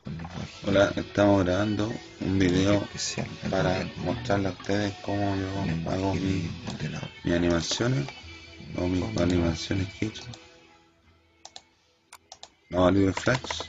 [0.03, 0.49] con lenguaje.
[0.65, 1.91] Hola, estamos grabando
[2.21, 6.49] un video especial para mostrarle a ustedes cómo yo hago mi-
[7.23, 8.07] mis animaciones
[8.77, 10.23] o mis animaciones que he hecho.
[12.69, 13.61] No de Flash.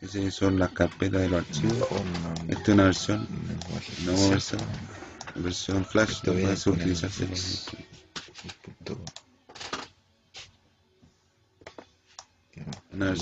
[0.00, 1.88] Esas son las carpetas de los archivos.
[2.48, 3.26] Esta es una versión,
[4.04, 4.60] no versión,
[5.36, 7.26] versión Flash, no puede utilizarse
[12.96, 13.12] no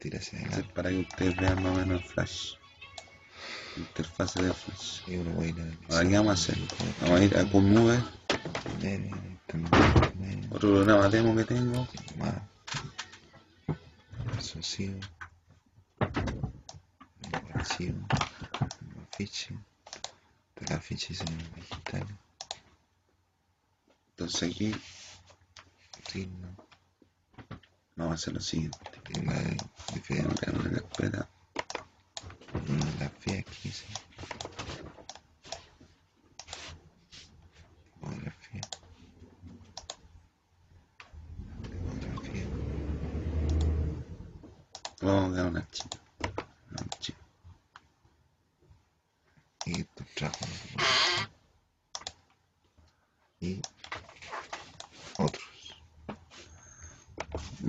[0.00, 2.54] Esa es para que ustedes vean más o menos el Flash.
[3.76, 5.00] Interfase de Flash.
[5.06, 6.58] y uno va a ir a Ahora, ¿qué vamos a hacer?
[7.00, 7.44] Vamos a ir a
[10.50, 11.88] otro programa demo que tengo.
[19.16, 19.54] fiche
[20.70, 22.16] afiches diseños digitales,
[24.10, 24.74] Entonces aquí.
[26.10, 26.67] Signos,
[27.98, 28.78] vamos a hacer lo siguiente.
[29.24, 30.36] la de Vamos a crear una
[30.70, 31.28] carpeta.
[32.52, 33.84] fotografía aquí, sí.
[38.00, 38.30] Vamos a
[45.32, 45.88] crear un archivo.
[46.70, 47.18] Un archivo.
[49.66, 50.46] y tu trabajo
[53.40, 53.60] y
[55.18, 55.44] otros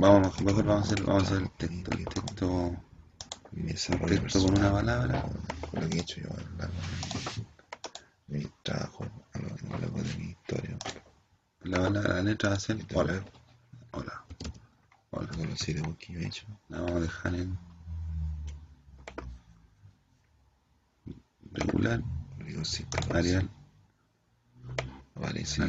[0.02, 1.92] Vamos, mejor vamos a hacer, vamos a hacer el texto.
[1.92, 2.76] El texto,
[3.92, 5.26] el texto con una palabra.
[5.74, 6.74] lo que he hecho yo a lo
[8.28, 10.78] mi trabajo a lo largo de mi historia
[11.64, 13.24] La, palabra- la letra va a ser hola.
[13.92, 14.26] Hola.
[15.12, 15.28] Hola.
[15.32, 17.58] todos los web que yo he hecho La vamos a dejar en
[21.52, 22.02] regular,
[22.46, 23.50] digo sí Arial.
[25.16, 25.64] aparece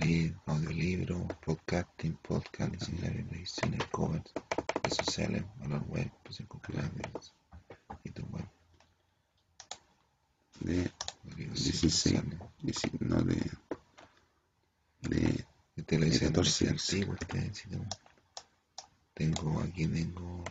[0.00, 4.32] ahí audiolibro podcasting podcast ediciones covers.
[4.82, 7.32] Redes sociales valor web pues populares
[8.04, 8.48] y tu web.
[10.60, 10.90] De
[11.36, 12.38] digo sí 16, sale.
[12.62, 13.50] 16, no de,
[15.02, 17.78] de hice en 14 14 antiguo, este
[19.14, 19.60] tengo.
[19.60, 20.44] Aquí tengo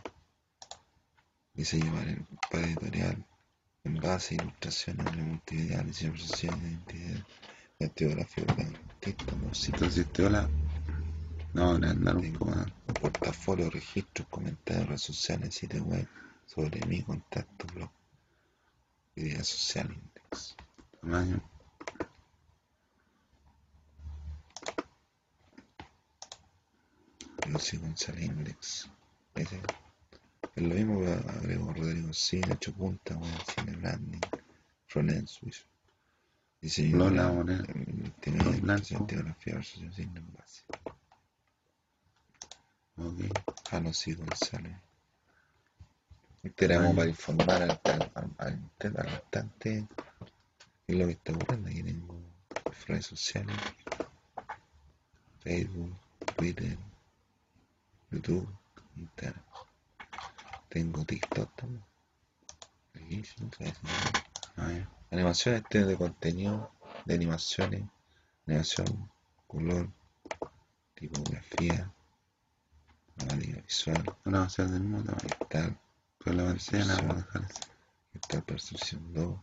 [1.54, 1.92] diseño
[2.50, 3.26] para, editorial,
[3.82, 7.26] envase, ilustraciones, multimedia, diseño de presentación, identidad,
[7.80, 8.89] etnografía de artista,
[9.36, 10.48] música, entonces este hola
[11.54, 12.66] no le andar un poco más
[13.00, 16.06] portafolio, registros, comentarios, redes sociales, sitio web,
[16.46, 17.90] sobre mi contacto, blog,
[19.16, 20.54] idea social, index.
[21.00, 21.40] tamaño
[27.46, 28.90] Lucy González Index.
[29.34, 29.60] Ese.
[30.54, 34.20] Es lo mismo que agrego Rodrigo Cine, 8 puntas, weón, cine branding,
[34.86, 35.64] frontend Swiss.
[36.60, 37.32] Diseño Lola,
[38.20, 38.56] tiene Blanco.
[38.56, 40.62] impresión, tipografía, versus signo en base.
[42.96, 44.14] ok Jano C.
[44.14, 44.76] González.
[46.42, 46.96] Esperamos Ay.
[46.96, 49.86] para informar al, al, al, qué
[50.86, 51.68] es lo que está ocurriendo.
[51.68, 52.20] Aquí tengo
[52.86, 53.56] redes sociales,
[55.40, 55.94] Facebook,
[56.36, 56.78] Twitter,
[58.10, 58.48] YouTube,
[58.96, 59.44] Instagram.
[60.68, 61.84] Tengo TikTok también.
[62.94, 63.72] Aquí, sí, sí.
[65.10, 66.72] Animaciones este de contenido,
[67.04, 67.82] de animaciones,
[68.46, 69.10] animación,
[69.46, 69.90] color,
[70.94, 71.92] tipografía,
[73.16, 74.16] temática visual,
[74.70, 75.78] del mismo tamaño tal,
[76.18, 77.48] pantalla la vamos a dejar
[78.44, 79.40] percepción 2,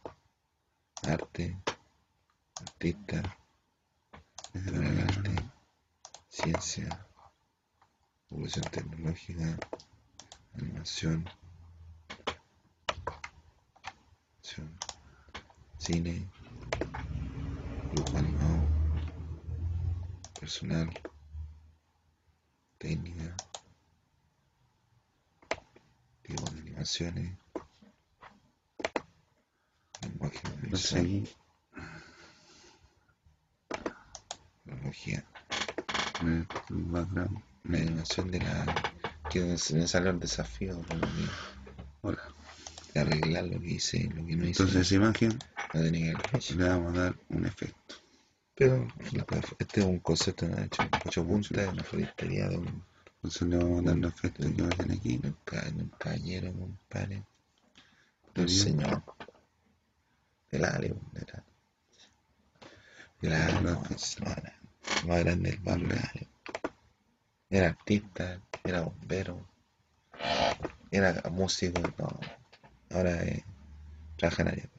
[1.04, 1.58] arte,
[2.62, 3.38] artista,
[4.54, 5.52] de arte, ¿no?
[6.30, 7.06] ciencia,
[8.30, 9.58] evolución tecnológica,
[10.54, 11.28] animación,
[15.78, 16.28] cine,
[18.15, 18.68] animado,
[20.40, 20.90] personal,
[22.78, 23.36] técnica,
[26.22, 27.38] tipo de animaciones,
[30.02, 31.28] lenguaje aquí
[34.64, 35.24] tecnología.
[37.64, 38.65] la animación de la
[39.30, 40.80] que me salió el desafío
[42.02, 42.36] hola
[42.93, 44.64] de arreglar lo que hice lo que no hice.
[44.64, 45.38] Entonces esa imagen
[45.72, 47.95] tenía que le vamos a dar un efecto.
[48.55, 48.88] Pero
[49.59, 52.84] este es un concepto de hecho ocho puntas una floristería de un,
[53.15, 55.38] entonces le vamos a dar un efecto que va a tener aquí de un,
[55.77, 57.23] de un caballero de
[58.27, 59.03] Está un señor.
[60.51, 60.93] Del era
[63.22, 63.34] del
[63.95, 64.53] es- no era
[65.07, 66.27] más grande del barrio del
[67.49, 69.45] era artista era bombero
[70.91, 72.36] era músico no
[72.91, 73.43] ahora eh,
[74.18, 74.69] trabaja en área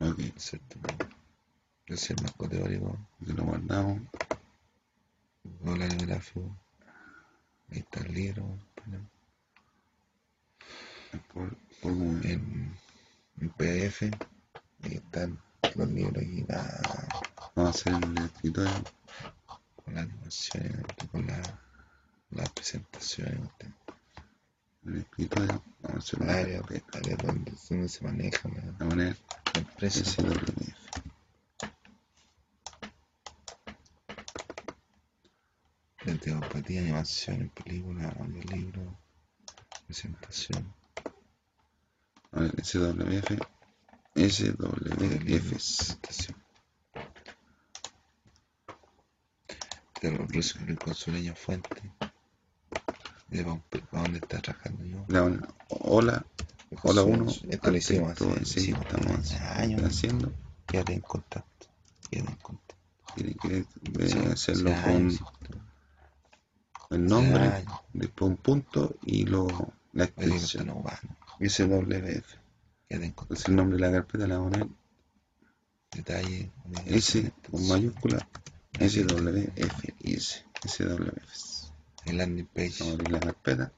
[0.00, 0.20] ok.
[0.36, 0.78] ¿cierto?
[1.86, 4.00] Yo soy más categórico, que lo guardamos
[5.64, 6.56] hola el gráfico,
[7.70, 8.44] ahí está el libro,
[8.86, 9.08] bueno,
[11.32, 12.76] por, por un- en,
[13.40, 14.10] en PDF,
[14.82, 15.38] ahí están
[15.76, 16.62] los libros aquí, la,
[17.56, 18.84] vamos a hacer en el escritorio.
[19.84, 21.40] con las animaciones, con la,
[22.30, 23.50] las presentaciones,
[24.84, 28.84] en el escritorio vamos a hacer área, carpeta área donde, donde se maneja la, de
[28.84, 29.16] manera
[29.54, 30.04] la empresa.
[30.04, 30.84] SWF
[36.04, 38.98] Lenteopatía, animación, película, audiolibro,
[39.86, 40.74] presentación,
[42.32, 43.40] a ver SWF
[44.14, 46.36] SWF presentación.
[50.02, 51.80] Los rusos con su leña fuente.
[53.28, 55.04] De dónde está trabajando yo.
[55.08, 56.24] Le vamos a- hola
[56.82, 59.82] Hola uno, Esto lo hicimos hace sí, hicimos estamos años.
[59.84, 60.32] haciendo.
[60.66, 61.66] Quédate en contacto.
[62.10, 62.74] Quédate en contacto.
[63.14, 63.64] Tiene que eh,
[64.08, 65.20] Sí, hacerlo hace con años,
[66.90, 67.80] el nombre, años.
[67.92, 69.46] después un punto y lo,
[69.92, 70.68] la extensión.
[71.40, 72.24] SWF.
[72.88, 73.22] Quédate en contacto.
[73.22, 74.68] Entonces el nombre de la carpeta la vamos a poner
[75.92, 76.50] Detalle.
[76.86, 78.26] S con mayúscula
[78.80, 79.84] SWF.
[80.66, 81.53] SWF.
[82.06, 82.74] El landing page.
[82.80, 83.72] Vamos a abrir la carpeta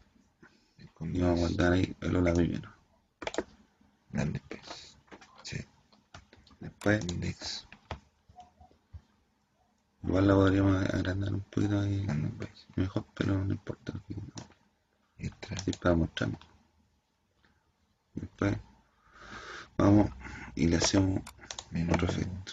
[1.00, 2.70] y vamos a guardar ahí el hola primero.
[4.12, 4.62] Landing page.
[5.42, 5.58] Sí.
[6.60, 7.66] Después, Index.
[10.02, 12.66] igual la podríamos agrandar un poquito ahí Landing page.
[12.76, 13.92] mejor, pero no importa.
[15.18, 15.60] Y atrás.
[15.62, 16.30] Así para mostrar.
[18.14, 18.56] Después,
[19.76, 20.10] vamos
[20.54, 21.20] y le hacemos
[21.70, 21.92] Menú.
[21.94, 22.52] otro efecto.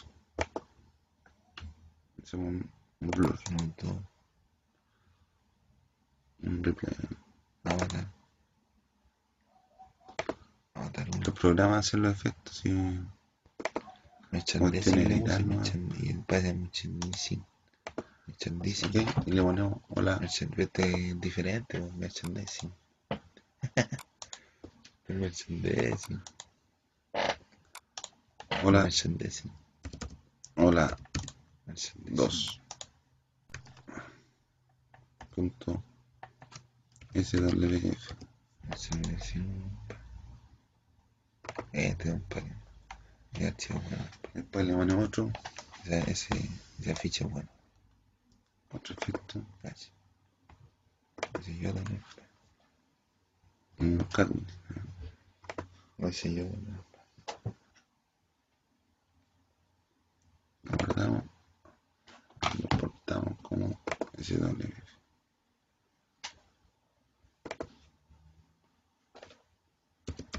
[2.21, 4.12] Hacemos un, un blur, Menú dos.
[6.43, 6.93] Un replay.
[7.63, 8.07] Avatar
[11.09, 11.21] 1.
[11.25, 12.69] Los programas hacen los efectos si
[14.31, 14.95] Merchandising.
[15.23, 16.25] merchandising.
[16.27, 17.45] Merchandising.
[18.27, 19.05] Merchandising.
[19.25, 21.19] y le ponemos hola Merchandising.
[21.21, 22.73] Diferente, pues, merchandising.
[25.07, 26.21] El merchandising.
[28.63, 29.51] hola Merchandising.
[30.57, 30.97] hola
[31.67, 32.15] Merchandising.
[32.15, 32.59] 2
[35.33, 35.83] punto
[37.13, 37.95] Merchandising.
[41.71, 42.43] Este es un par.
[43.39, 44.05] Y archivo bueno.
[44.33, 45.31] después le ponemos otro
[45.85, 46.49] Esa, ese,
[46.79, 47.49] esa ficha es buena.
[48.71, 49.89] otro efecto Cacha.
[51.39, 52.03] Ese yo también.
[53.79, 54.29] un cat
[55.99, 56.79] O ese yo también.
[60.63, 61.23] lo guardamos
[62.61, 63.79] lo portamos como
[64.21, 64.93] swf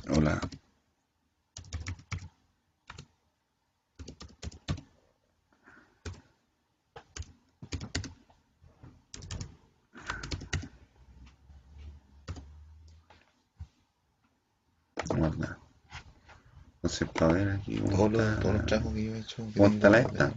[0.09, 0.41] hola
[15.17, 15.59] guarda
[17.15, 19.37] para ver aquí Todos los, está- todos los trabajos que yo he hecho.
[19.47, 20.35] que ¿Cómo está la esta?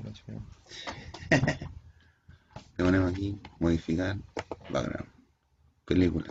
[2.78, 4.18] Le ponemos aquí, modificar,
[4.70, 5.10] background,
[5.86, 6.28] película.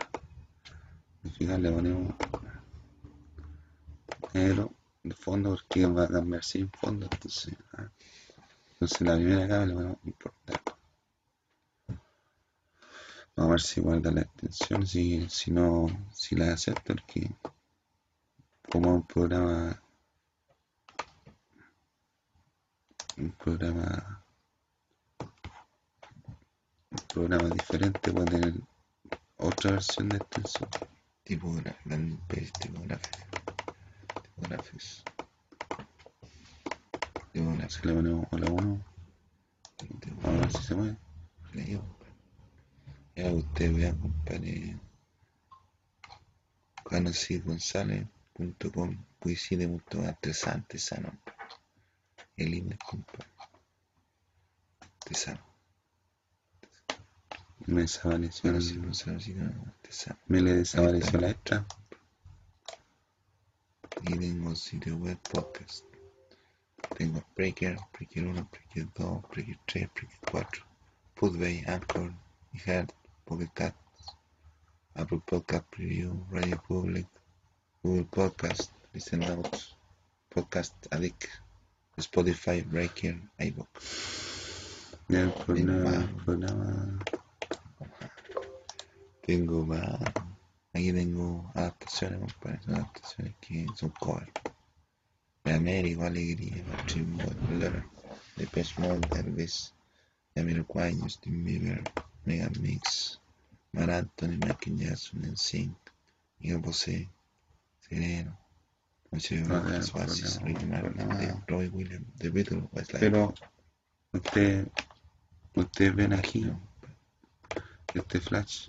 [1.22, 2.14] Modificar, le ponemos
[4.32, 4.72] negro
[5.02, 7.08] de fondo porque va a cambiar sin fondo.
[7.10, 7.88] Entonces, ah.
[8.74, 10.60] entonces la primera capa le ponemos importar.
[13.34, 17.28] Vamos a ver si guarda la extensión, si, si no, si la acepta, porque
[18.70, 19.82] como un programa,
[23.46, 24.26] programa
[26.90, 28.54] un programa diferente puede tener
[29.36, 30.18] otra versión de
[31.84, 33.26] landing page, tipografía.
[34.22, 35.04] Tipografías.
[37.32, 37.68] Tipografía.
[37.68, 38.84] Si le ponemos hola 1,
[40.22, 40.96] vamos a ver si se mueve.
[43.14, 44.76] Ya usted vea, compadre.
[46.84, 51.16] Canasirgonzález.com Puiside.com Artesante sano.
[52.36, 53.35] El index, compadre.
[55.06, 55.40] Artesano.
[57.66, 60.18] Me desapareció, Canasirgonzález.com Artesano.
[60.26, 61.64] me le desapareció la extra.
[64.02, 65.84] Y tengo sitio web podcast.
[66.98, 70.66] Tengo Breaker, Breaker 1, Breaker 2, Breaker 3, Breaker 4,
[71.14, 72.12] Putbay, Anchor,
[72.54, 72.90] iHeart,
[73.24, 73.76] Pocket Cast,
[74.96, 77.06] Apple Podcast Preview, Radio Public,
[77.84, 79.76] Google Podcast, Listen Notes,
[80.34, 81.28] Podcast Addict,
[81.96, 84.25] Spotify, Breaker, iBook.
[85.08, 86.08] Ya el programa,
[89.22, 90.00] Tengo más.
[90.72, 92.60] Aquí tengo adaptaciones, compadre.
[92.64, 93.92] Son adaptaciones que son.
[95.44, 97.06] De América, Alegría, Patrick
[98.36, 99.72] Depeche Mode, Elvis,
[100.34, 101.88] Jamiroquai, Justin Bieber,
[102.24, 103.20] Mega Mix,
[103.72, 105.76] Mar Anthony, Michael Jackson, NSYNC,
[106.40, 107.08] Miguel Bosé,
[107.88, 108.36] Sereno,
[109.12, 113.00] Noche de Brujas, Oasis, Ricky Martin, Roy Williams, The Beatles, Westlife.
[113.00, 113.34] Pero
[114.12, 114.68] usted,
[115.56, 116.46] ustedes ven aquí
[117.94, 118.68] este flash.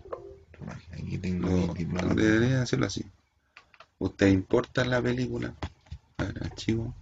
[0.91, 2.15] Aquí tengo Lo, mi diploma.
[2.15, 3.05] debería hacerlo así.
[3.99, 5.53] Usted importa la película.
[6.19, 6.93] A ver, archivo.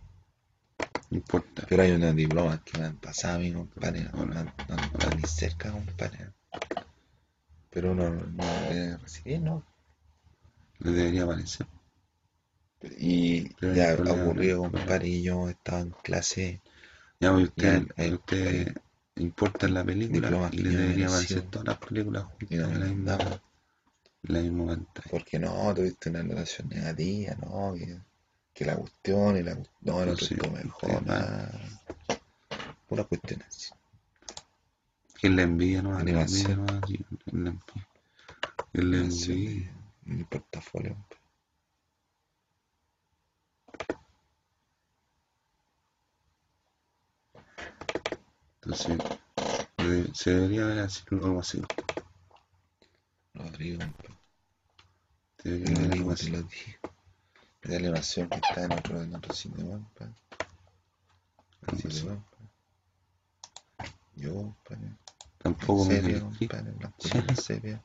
[1.11, 1.65] Importa.
[1.69, 4.03] Pero hay unos diplomas que me han pasado a mí, compadre.
[4.13, 6.29] No, no, no, no ni cerca, compadre.
[7.69, 9.63] Pero uno no debe recibir, ¿no?
[10.79, 11.67] Le debería aparecer.
[12.97, 16.61] Y Pero ya ocurrió, compadre, y yo estaba en clase.
[17.19, 18.75] Ya, usted, el- el- usted
[19.17, 22.85] importa la película y que le debería aparecer todas las películas juntas no en la
[22.87, 23.41] misma.
[24.23, 25.07] la misma pantalla.
[25.11, 27.97] Porque no, tuviste una anotación negativa, no, que,
[28.53, 31.59] que la cuestión y la no, el No, otro sí, usted mejor, nada.
[32.87, 33.69] Puras cuestiones así.
[35.19, 35.97] Que la envidia, ¿no?
[35.99, 36.65] Envidia, Animación.
[36.65, 36.87] ¿no?
[36.87, 36.93] Sí,
[37.25, 37.87] es la envidia.
[38.73, 39.71] Es la Animación envidia.
[40.05, 40.97] de- en el portafolio.
[48.65, 48.97] Entonces,
[49.77, 51.61] debe- se debería haber así, algo así.
[53.35, 53.83] Rodrigo,
[55.37, 56.31] Se debería haber algo te así.
[57.61, 60.07] la animación que está en otro, en otro weón, pa.
[61.67, 62.17] Así de pa.
[64.15, 64.55] Yo.
[65.43, 66.47] Tampoco me blanco y
[67.13, 67.83] negro, sepia.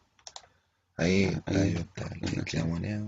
[0.96, 2.08] Ahí, Ahí, está,
[2.54, 3.06] la moneda.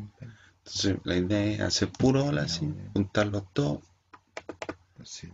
[0.58, 3.80] Entonces, la idea es hacer puro hola No, así, juntarlos todos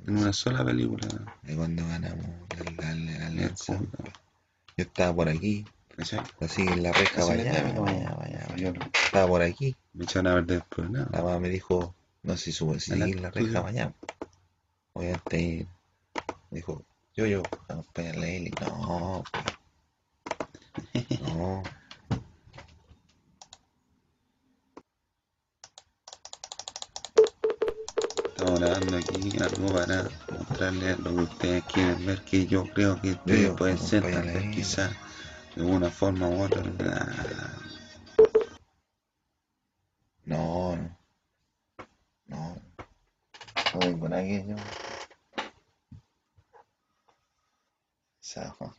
[0.07, 1.07] En una sola película.
[1.43, 2.27] Ahí cuando ganamos
[2.57, 3.79] la, la, la, la alianza.
[4.77, 5.67] Yo estaba por aquí,
[6.41, 7.85] así en la reja, ¿no?
[7.85, 8.57] para allá.
[8.57, 8.73] Yo
[9.05, 11.09] Estaba por aquí, me echaron a perder después, nada.
[11.13, 13.93] la mamá me dijo, no sé si sube, si seguir la reja allá.
[14.95, 15.69] Obviamente ahí
[16.51, 16.83] me dijo,
[17.15, 18.51] yo, yo, acompáñale a Eli.
[18.61, 21.63] No, pues, no.
[28.39, 33.11] Estamos grabando aquí algo para mostrarles lo que ustedes quieren ver, que yo creo que
[33.11, 34.93] ustedes pueden ser, tal vez quizás
[35.57, 36.63] de una forma u otra.
[40.25, 40.97] No, no.
[42.27, 42.63] No.
[43.75, 44.55] No tengo nada que yo.
[48.21, 48.73] Safa.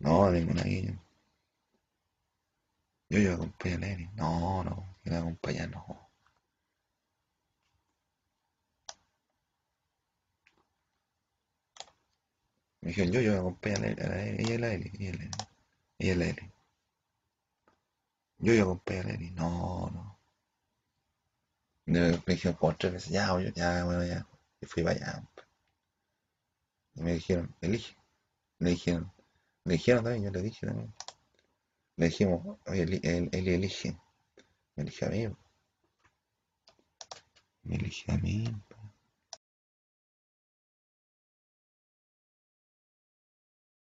[0.00, 0.92] No, tengo nada que yo.
[3.08, 4.10] Yo, yo acompaño a Lenny.
[4.16, 4.96] No, no.
[5.04, 6.09] Que la acompaña, no.
[12.82, 14.00] Me dijeron, yo, yo acompaño a Lenny.
[14.02, 14.90] a la Eli, Ella es la Eli.
[14.98, 15.30] Ella es la Eli.
[15.98, 16.52] Ella es la Eli.
[18.40, 19.30] Yo, yo acompaño a Lenny.
[19.30, 20.18] No, no.
[21.84, 24.26] Me, me dijeron como tres veces, ya, yo, ya, bueno, ya.
[24.62, 25.28] Y fui para allá.
[26.94, 27.96] Y me dijeron, elige.
[28.60, 29.12] Le dijeron,
[29.64, 30.94] le dijeron también, yo le dije también.
[31.98, 33.96] Le dijimos, oye, Eli, el- Eli elige.
[34.76, 35.28] Me elige a mí.
[37.64, 38.44] Me elige a mí.